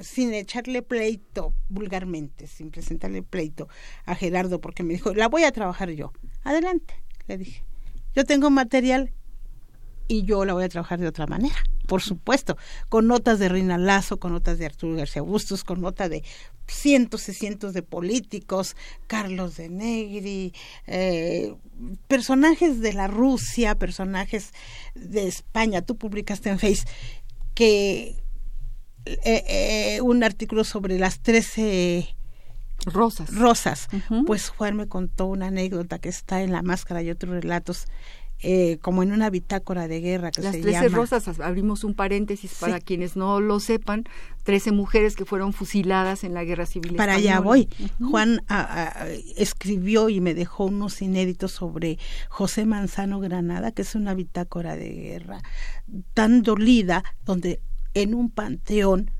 [0.00, 3.68] sin echarle pleito vulgarmente, sin presentarle pleito
[4.04, 6.12] a Gerardo, porque me dijo, la voy a trabajar yo.
[6.44, 6.94] Adelante,
[7.26, 7.64] le dije.
[8.14, 9.12] Yo tengo material
[10.08, 12.56] y yo la voy a trabajar de otra manera, por supuesto,
[12.88, 16.22] con notas de Reina Lazo, con notas de Arturo García Bustos, con notas de
[16.66, 18.76] cientos y cientos de políticos,
[19.06, 20.52] Carlos de Negri,
[20.86, 21.54] eh,
[22.08, 24.52] personajes de la Rusia, personajes
[24.94, 25.82] de España.
[25.82, 26.84] Tú publicaste en Face
[27.54, 28.25] que
[29.06, 32.16] eh, eh, un artículo sobre las trece
[32.84, 33.34] rosas.
[33.34, 33.88] Rosas.
[34.26, 37.86] Pues Juan me contó una anécdota que está en la máscara y otros relatos.
[38.40, 42.52] Eh, como en una bitácora de guerra que Las se trece rosas, abrimos un paréntesis
[42.60, 44.04] para quienes no lo sepan,
[44.42, 46.96] trece mujeres que fueron fusiladas en la guerra civil.
[46.96, 47.70] Para allá voy.
[47.98, 48.42] Juan
[49.36, 51.98] escribió y me dejó unos inéditos sobre
[52.28, 55.40] José Manzano Granada, que es una bitácora de guerra
[56.12, 57.60] tan dolida, donde
[57.96, 59.10] en un panteón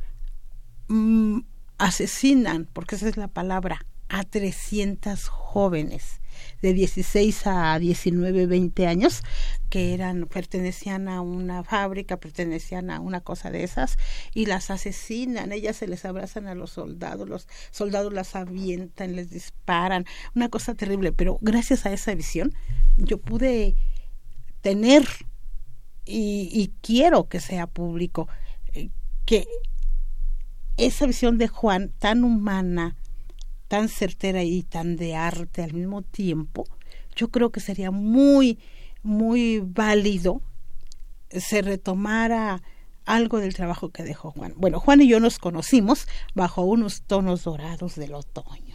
[0.88, 1.40] mm,
[1.78, 6.20] asesinan, porque esa es la palabra, a 300 jóvenes
[6.60, 9.22] de 16 a 19, 20 años
[9.70, 13.96] que eran pertenecían a una fábrica, pertenecían a una cosa de esas
[14.34, 19.30] y las asesinan, ellas se les abrazan a los soldados, los soldados las avientan, les
[19.30, 20.04] disparan,
[20.34, 22.52] una cosa terrible, pero gracias a esa visión
[22.98, 23.74] yo pude
[24.60, 25.08] tener
[26.04, 28.28] y, y quiero que sea público
[29.26, 29.46] que
[30.78, 32.96] esa visión de Juan tan humana,
[33.68, 36.64] tan certera y tan de arte al mismo tiempo,
[37.14, 38.58] yo creo que sería muy,
[39.02, 40.40] muy válido
[41.30, 42.62] se retomara
[43.04, 44.54] algo del trabajo que dejó Juan.
[44.56, 48.65] Bueno, Juan y yo nos conocimos bajo unos tonos dorados del otoño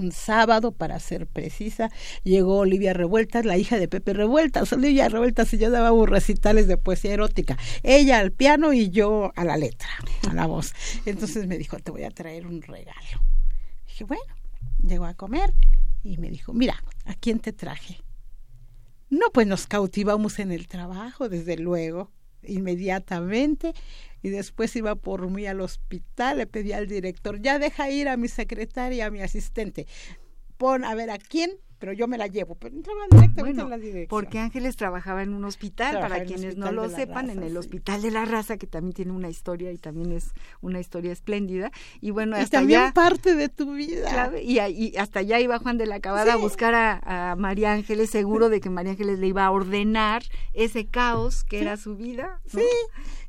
[0.00, 1.90] un sábado, para ser precisa,
[2.24, 4.72] llegó Olivia Revueltas, la hija de Pepe Revueltas.
[4.72, 7.58] Olivia Revueltas y yo daba recitales de poesía erótica.
[7.82, 9.88] Ella al piano y yo a la letra,
[10.28, 10.72] a la voz.
[11.04, 13.22] Entonces me dijo, te voy a traer un regalo.
[13.86, 14.34] Dije, bueno,
[14.82, 15.52] llegó a comer
[16.02, 18.02] y me dijo, mira, ¿a quién te traje?
[19.10, 22.10] No, pues nos cautivamos en el trabajo, desde luego,
[22.42, 23.74] inmediatamente
[24.22, 28.16] y después iba por mí al hospital, le pedí al director, ya deja ir a
[28.16, 29.86] mi secretaria, a mi asistente,
[30.56, 33.78] pon a ver a quién pero yo me la llevo, pero entraba directamente en la
[33.78, 34.08] dirección.
[34.08, 38.10] Porque Ángeles trabajaba en un hospital, para quienes no lo sepan, en el Hospital de
[38.10, 41.72] la Raza, que también tiene una historia y también es una historia espléndida.
[42.02, 44.30] Y bueno, hasta también parte de tu vida.
[44.40, 48.60] y, hasta allá iba Juan de la Cabada a buscar a, María Ángeles, seguro de
[48.60, 52.42] que María Ángeles le iba a ordenar ese caos que era su vida.
[52.46, 52.60] Sí.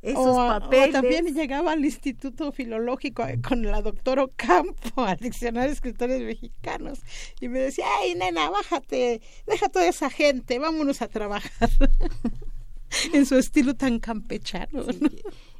[0.01, 0.93] Esos papeles.
[0.93, 7.01] también llegaba al Instituto Filológico eh, con la doctora Ocampo, al Diccionario de Escritores Mexicanos,
[7.39, 11.69] y me decía, ay, nena, bájate, deja toda esa gente, vámonos a trabajar.
[13.13, 14.85] en su estilo tan campechano.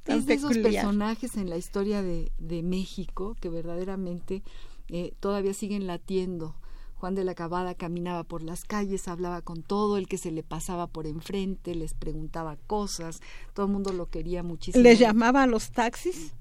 [0.05, 4.43] es de esos personajes en la historia de, de México que verdaderamente
[4.89, 6.55] eh, todavía siguen latiendo.
[7.01, 10.43] Juan de la Cabada caminaba por las calles, hablaba con todo el que se le
[10.43, 13.21] pasaba por enfrente, les preguntaba cosas,
[13.55, 14.83] todo el mundo lo quería muchísimo.
[14.83, 16.35] Les llamaba a los taxis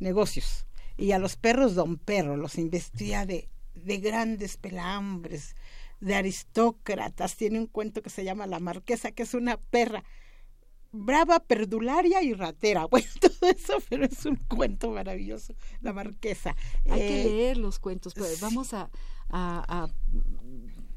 [0.00, 0.66] negocios
[0.98, 5.56] y a los perros don perro, los investía de, de grandes pelambres,
[6.00, 7.36] de aristócratas.
[7.36, 10.04] Tiene un cuento que se llama La Marquesa, que es una perra
[10.94, 12.86] brava, perdularia y ratera.
[12.90, 16.54] Bueno, todo eso, pero es un cuento maravilloso, La Marquesa.
[16.88, 18.90] Hay que eh, leer los cuentos, pues vamos a,
[19.30, 19.88] a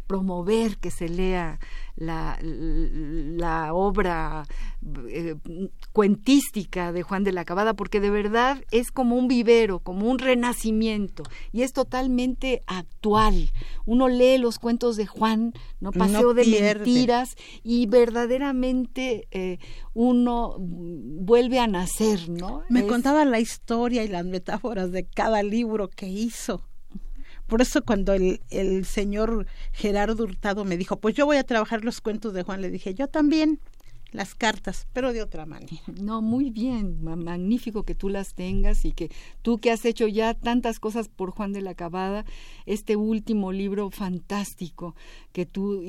[0.08, 1.60] promover que se lea
[1.95, 4.45] la, la obra
[5.10, 5.36] eh,
[5.91, 10.20] cuentística de Juan de la Cabada, porque de verdad es como un vivero, como un
[10.20, 13.51] renacimiento, y es totalmente actual.
[13.86, 19.58] Uno lee los cuentos de Juan, no paseo de mentiras, y verdaderamente eh,
[19.93, 22.62] uno vuelve a nacer, ¿no?
[22.70, 26.62] Me contaba la historia y las metáforas de cada libro que hizo.
[27.48, 31.84] Por eso cuando el, el señor Gerardo Hurtado me dijo, pues yo voy a trabajar
[31.84, 33.60] los cuentos de Juan, le dije, yo también
[34.12, 35.68] las cartas, pero de otra manera.
[36.01, 39.10] No, muy bien, magnífico que tú las tengas y que
[39.41, 42.24] tú que has hecho ya tantas cosas por Juan de la Cabada,
[42.66, 44.95] este último libro fantástico
[45.34, 45.84] que tú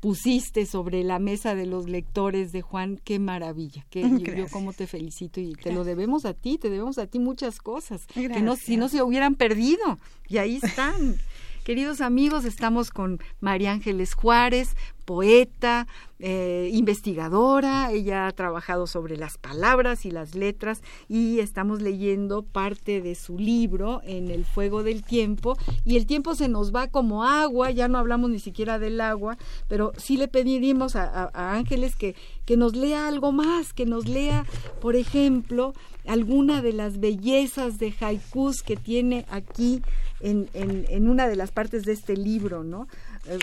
[0.00, 4.86] pusiste sobre la mesa de los lectores de Juan, qué maravilla, que yo, como te
[4.86, 8.56] felicito y te lo debemos a ti, te debemos a ti muchas cosas, que no
[8.56, 9.98] si no se hubieran perdido
[10.28, 11.16] y ahí están.
[11.64, 15.86] Queridos amigos, estamos con María Ángeles Juárez, poeta,
[16.18, 23.00] eh, investigadora, ella ha trabajado sobre las palabras y las letras y estamos leyendo parte
[23.00, 25.56] de su libro en el fuego del tiempo.
[25.84, 29.38] Y el tiempo se nos va como agua, ya no hablamos ni siquiera del agua,
[29.68, 34.46] pero sí le pediríamos a, Ángeles que, que nos lea algo más, que nos lea,
[34.80, 35.74] por ejemplo,
[36.06, 39.82] alguna de las bellezas de haikus que tiene aquí
[40.22, 42.86] en, en, una de las partes de este libro, ¿no?
[43.26, 43.38] Eh,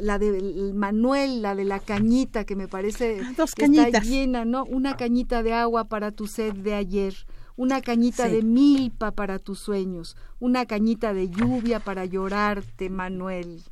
[0.00, 4.64] la de Manuel, la de la cañita, que me parece ah, Dos está llena, ¿no?
[4.64, 7.14] Una cañita de agua para tu sed de ayer,
[7.56, 13.62] una cañita de milpa para tus sueños, una cañita de lluvia para llorarte, Manuel.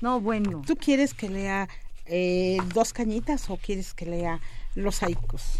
[0.00, 0.62] No, bueno.
[0.66, 1.68] ¿Tú quieres que lea
[2.06, 4.40] eh, dos cañitas o quieres que lea
[4.74, 5.58] los haikus?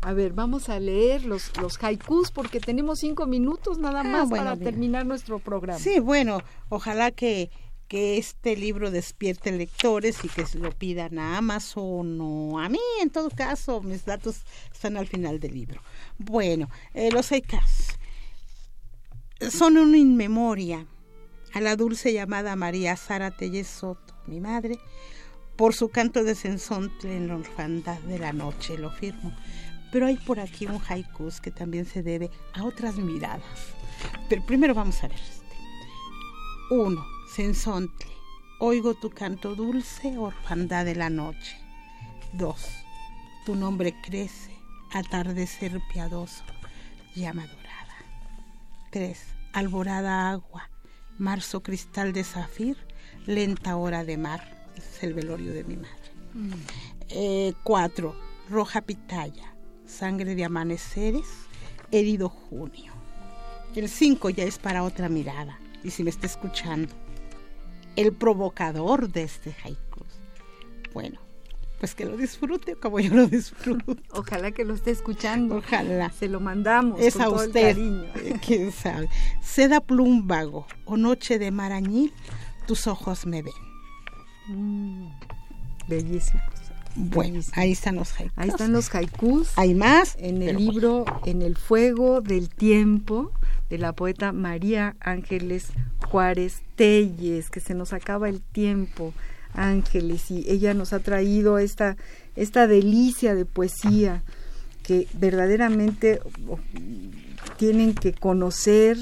[0.00, 4.30] A ver, vamos a leer los, los haikus porque tenemos cinco minutos nada ah, más
[4.30, 5.78] para terminar nuestro programa.
[5.78, 7.50] Sí, bueno, ojalá que,
[7.88, 12.78] que este libro despierte lectores y que se lo pidan a Amazon o a mí,
[13.02, 14.42] en todo caso, mis datos
[14.72, 15.82] están al final del libro.
[16.18, 17.98] Bueno, eh, los haikus
[19.50, 20.86] son una inmemoria
[21.54, 24.78] a la dulce llamada María Sara Telles Soto, mi madre,
[25.56, 29.34] por su canto de sensontle en la orfandad de la noche, lo firmo.
[29.92, 33.42] Pero hay por aquí un haikus que también se debe a otras miradas.
[34.28, 35.56] Pero primero vamos a ver este.
[36.70, 38.18] Uno, Sensontle.
[38.60, 41.56] Oigo tu canto dulce, orfandad de la noche.
[42.32, 42.66] Dos,
[43.46, 44.50] tu nombre crece,
[44.92, 46.44] atardecer piadoso,
[47.14, 47.94] llama dorada.
[48.90, 49.22] Tres,
[49.52, 50.68] alborada agua,
[51.18, 52.76] marzo cristal de zafir,
[53.26, 54.66] lenta hora de mar.
[54.76, 56.10] es el velorio de mi madre.
[56.34, 56.52] Mm.
[57.10, 58.14] Eh, cuatro,
[58.50, 59.54] roja pitaya,
[59.88, 61.26] Sangre de amaneceres,
[61.90, 62.92] herido junio.
[63.74, 65.58] El 5 ya es para otra mirada.
[65.82, 66.92] Y si me está escuchando,
[67.96, 70.04] el provocador de este haiku.
[70.92, 71.18] Bueno,
[71.78, 73.96] pues que lo disfrute como yo lo disfruto.
[74.12, 75.56] Ojalá que lo esté escuchando.
[75.56, 76.10] Ojalá.
[76.10, 77.00] Se lo mandamos.
[77.00, 77.76] Es a usted.
[77.78, 79.08] Eh, quién sabe.
[79.42, 82.12] Seda plumbago o noche de marañil,
[82.66, 83.54] tus ojos me ven.
[84.48, 85.08] Mm,
[85.88, 86.57] bellísimos.
[87.00, 88.32] Bueno, ahí están los haikus.
[88.36, 89.52] Ahí están los haikus.
[89.56, 90.16] Hay más.
[90.18, 93.30] En el libro En el fuego del tiempo
[93.70, 95.68] de la poeta María Ángeles
[96.10, 99.12] Juárez Telles, que se nos acaba el tiempo,
[99.54, 101.96] Ángeles, y ella nos ha traído esta,
[102.34, 104.22] esta delicia de poesía
[104.82, 106.58] que verdaderamente oh,
[107.58, 108.96] tienen que conocer.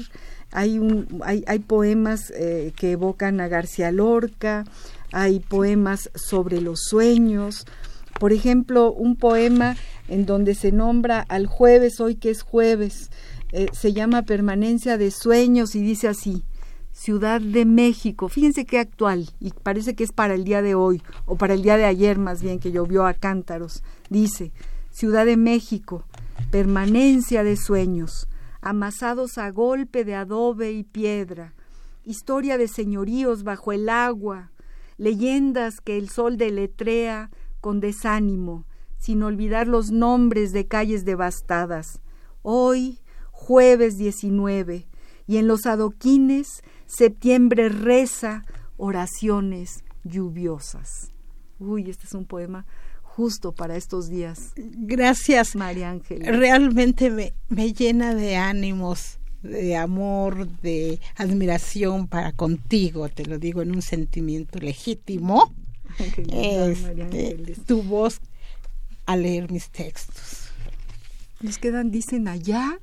[0.51, 4.65] Hay, un, hay, hay poemas eh, que evocan a García Lorca,
[5.11, 7.65] hay poemas sobre los sueños,
[8.19, 9.75] por ejemplo, un poema
[10.07, 13.11] en donde se nombra al jueves, hoy que es jueves,
[13.51, 16.43] eh, se llama Permanencia de Sueños y dice así,
[16.91, 21.03] Ciudad de México, fíjense qué actual, y parece que es para el día de hoy,
[21.25, 24.51] o para el día de ayer más bien, que llovió a cántaros, dice,
[24.89, 26.05] Ciudad de México,
[26.49, 28.27] permanencia de sueños,
[28.61, 31.53] amasados a golpe de adobe y piedra,
[32.03, 34.49] historia de señoríos bajo el agua,
[34.97, 37.29] leyendas que el sol deletrea
[37.61, 38.65] con desánimo,
[38.97, 42.01] sin olvidar los nombres de calles devastadas.
[42.41, 42.99] Hoy,
[43.31, 44.87] jueves 19,
[45.27, 48.43] y en los adoquines septiembre reza
[48.77, 51.11] oraciones lluviosas.
[51.59, 52.65] Uy, este es un poema
[53.01, 54.53] justo para estos días.
[54.55, 56.23] Gracias, María Ángel.
[56.23, 63.61] Realmente me, me llena de ánimos, de amor, de admiración para contigo, te lo digo
[63.61, 65.53] en un sentimiento legítimo.
[66.31, 68.19] Este, tu voz
[69.05, 70.49] al leer mis textos.
[71.41, 72.79] Nos quedan, dicen allá,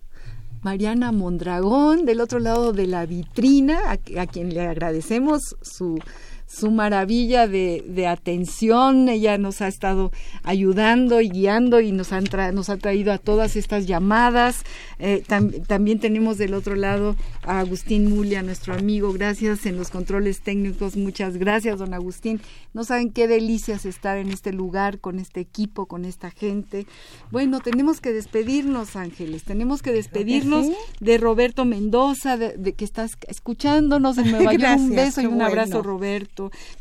[0.63, 5.99] Mariana Mondragón, del otro lado de la vitrina, a, quien le agradecemos su
[6.47, 9.09] su maravilla de, de, atención.
[9.09, 13.57] Ella nos ha estado ayudando y guiando y nos, han nos ha traído a todas
[13.57, 14.65] estas llamadas.
[14.99, 15.25] Eh,
[15.67, 19.13] también tenemos del otro lado a Agustín Mulia, nuestro amigo.
[19.13, 20.97] Gracias en los controles técnicos.
[20.97, 22.41] Muchas gracias, don Agustín.
[22.73, 26.87] No saben qué delicias estar en este lugar, con este equipo, con esta gente.
[27.31, 29.45] Bueno, tenemos que despedirnos, Ángeles.
[29.45, 30.67] Tenemos que despedirnos
[31.01, 34.79] de Roberto Mendoza, de, que estás escuchándonos en Nueva York.
[34.79, 36.34] un beso y un abrazo, Roberto.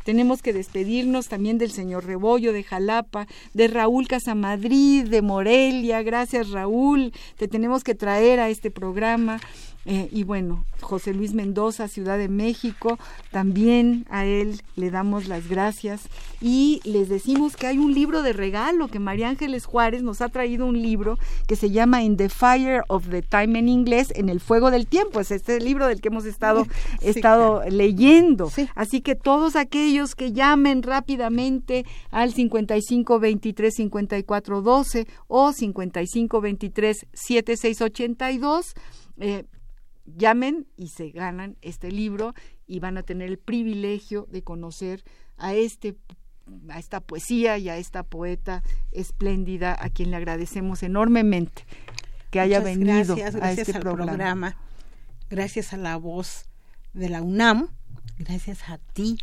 [0.04, 6.02] Tenemos que despedirnos también del señor Rebollo de Jalapa, de Raúl Casamadrid, de Morelia.
[6.02, 7.12] Gracias, Raúl.
[7.38, 9.40] Te tenemos que traer a este programa.
[9.86, 12.98] Eh, y bueno, José Luis Mendoza, Ciudad de México,
[13.30, 16.08] también a él le damos las gracias.
[16.40, 20.28] Y les decimos que hay un libro de regalo, que María Ángeles Juárez nos ha
[20.28, 24.28] traído un libro que se llama In the Fire of the Time en inglés, en
[24.28, 26.66] el fuego del tiempo, es este libro del que hemos estado,
[27.00, 28.50] estado leyendo.
[28.74, 37.06] Así que todos aquellos que llamen rápidamente al 55 23 54 12 o 55 23
[37.12, 38.74] 76 82,
[39.18, 39.44] eh,
[40.06, 42.34] llamen y se ganan este libro
[42.66, 45.04] y van a tener el privilegio de conocer
[45.36, 45.96] a este
[46.68, 51.64] a esta poesía y a esta poeta espléndida a quien le agradecemos enormemente
[52.30, 54.56] que haya venido gracias, a este al programa.
[55.30, 56.46] Gracias a la voz
[56.92, 57.68] de la UNAM,
[58.18, 59.16] gracias a ti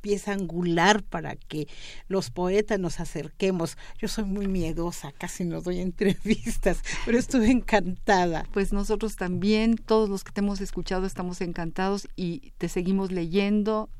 [0.00, 1.68] pieza angular para que
[2.08, 3.76] los poetas nos acerquemos.
[3.98, 8.44] Yo soy muy miedosa, casi no doy entrevistas, pero estuve encantada.
[8.52, 13.90] Pues nosotros también, todos los que te hemos escuchado, estamos encantados y te seguimos leyendo.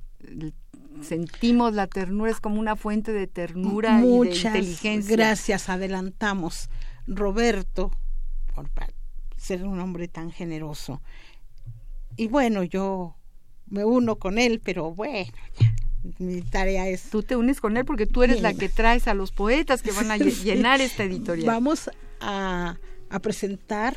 [1.03, 5.17] Sentimos la ternura, es como una fuente de ternura y de inteligencia.
[5.17, 6.69] Gracias, adelantamos.
[7.07, 7.91] Roberto,
[8.55, 8.69] por
[9.37, 11.01] ser un hombre tan generoso.
[12.17, 13.17] Y bueno, yo
[13.67, 15.75] me uno con él, pero bueno, ya
[16.19, 17.03] mi tarea es...
[17.11, 19.93] Tú te unes con él porque tú eres la que traes a los poetas que
[19.93, 21.47] van a llenar esta editorial.
[21.47, 21.91] Vamos
[22.21, 22.77] a,
[23.23, 23.97] presentar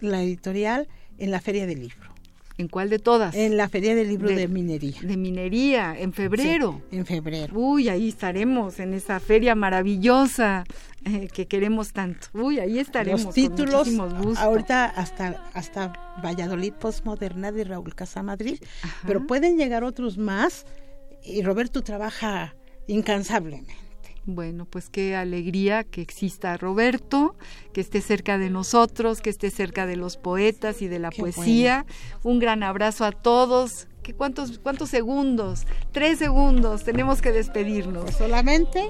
[0.00, 0.88] la editorial
[1.18, 2.12] en la Feria del Libro.
[2.58, 3.34] ¿En cuál de todas?
[3.34, 5.00] En la Feria del Libro de, Minería.
[5.00, 6.82] De Minería, en febrero.
[6.90, 7.58] en febrero.
[7.58, 10.64] Uy, ahí estaremos, en esa feria maravillosa
[11.04, 12.28] eh, que queremos tanto.
[12.34, 13.24] Uy, ahí estaremos.
[13.24, 13.88] Los títulos,
[14.36, 15.92] ahorita hasta, hasta
[16.22, 18.60] Valladolid Postmoderna de Raúl Casamadrid,
[19.06, 20.66] pero pueden llegar otros más
[21.24, 22.54] y Roberto trabaja
[22.86, 23.74] incansablemente.
[24.24, 27.34] Bueno, pues qué alegría que exista Roberto,
[27.72, 31.86] que esté cerca de nosotros, que esté cerca de los poetas y de la poesía.
[32.22, 33.88] Un gran abrazo a todos.
[34.04, 35.66] ¿Qué, cuántos, ¿Cuántos segundos?
[35.90, 36.84] Tres segundos.
[36.84, 38.14] Tenemos que despedirnos.
[38.14, 38.88] Solamente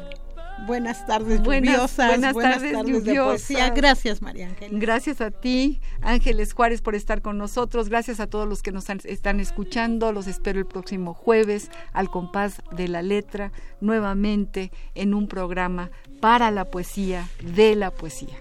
[0.66, 2.08] Buenas tardes lluviosas.
[2.08, 3.74] Buenas, tardes, lluviosas.
[3.74, 4.80] Gracias, María Ángeles.
[4.80, 7.88] Gracias a ti, Ángeles Juárez, por estar con nosotros.
[7.88, 10.12] Gracias a todos los que nos están escuchando.
[10.12, 15.90] Los espero el próximo jueves al compás de la letra, nuevamente en un programa
[16.20, 18.36] para la poesía, de la poesía.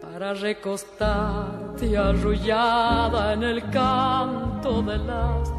[0.00, 5.50] Para recostarte arrullada en el canto de las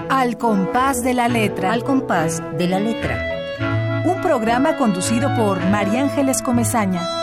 [0.08, 1.72] Al compás de la letra.
[1.72, 3.26] Al compás de la letra.
[4.04, 7.19] Un programa conducido por María Ángeles Comezaña.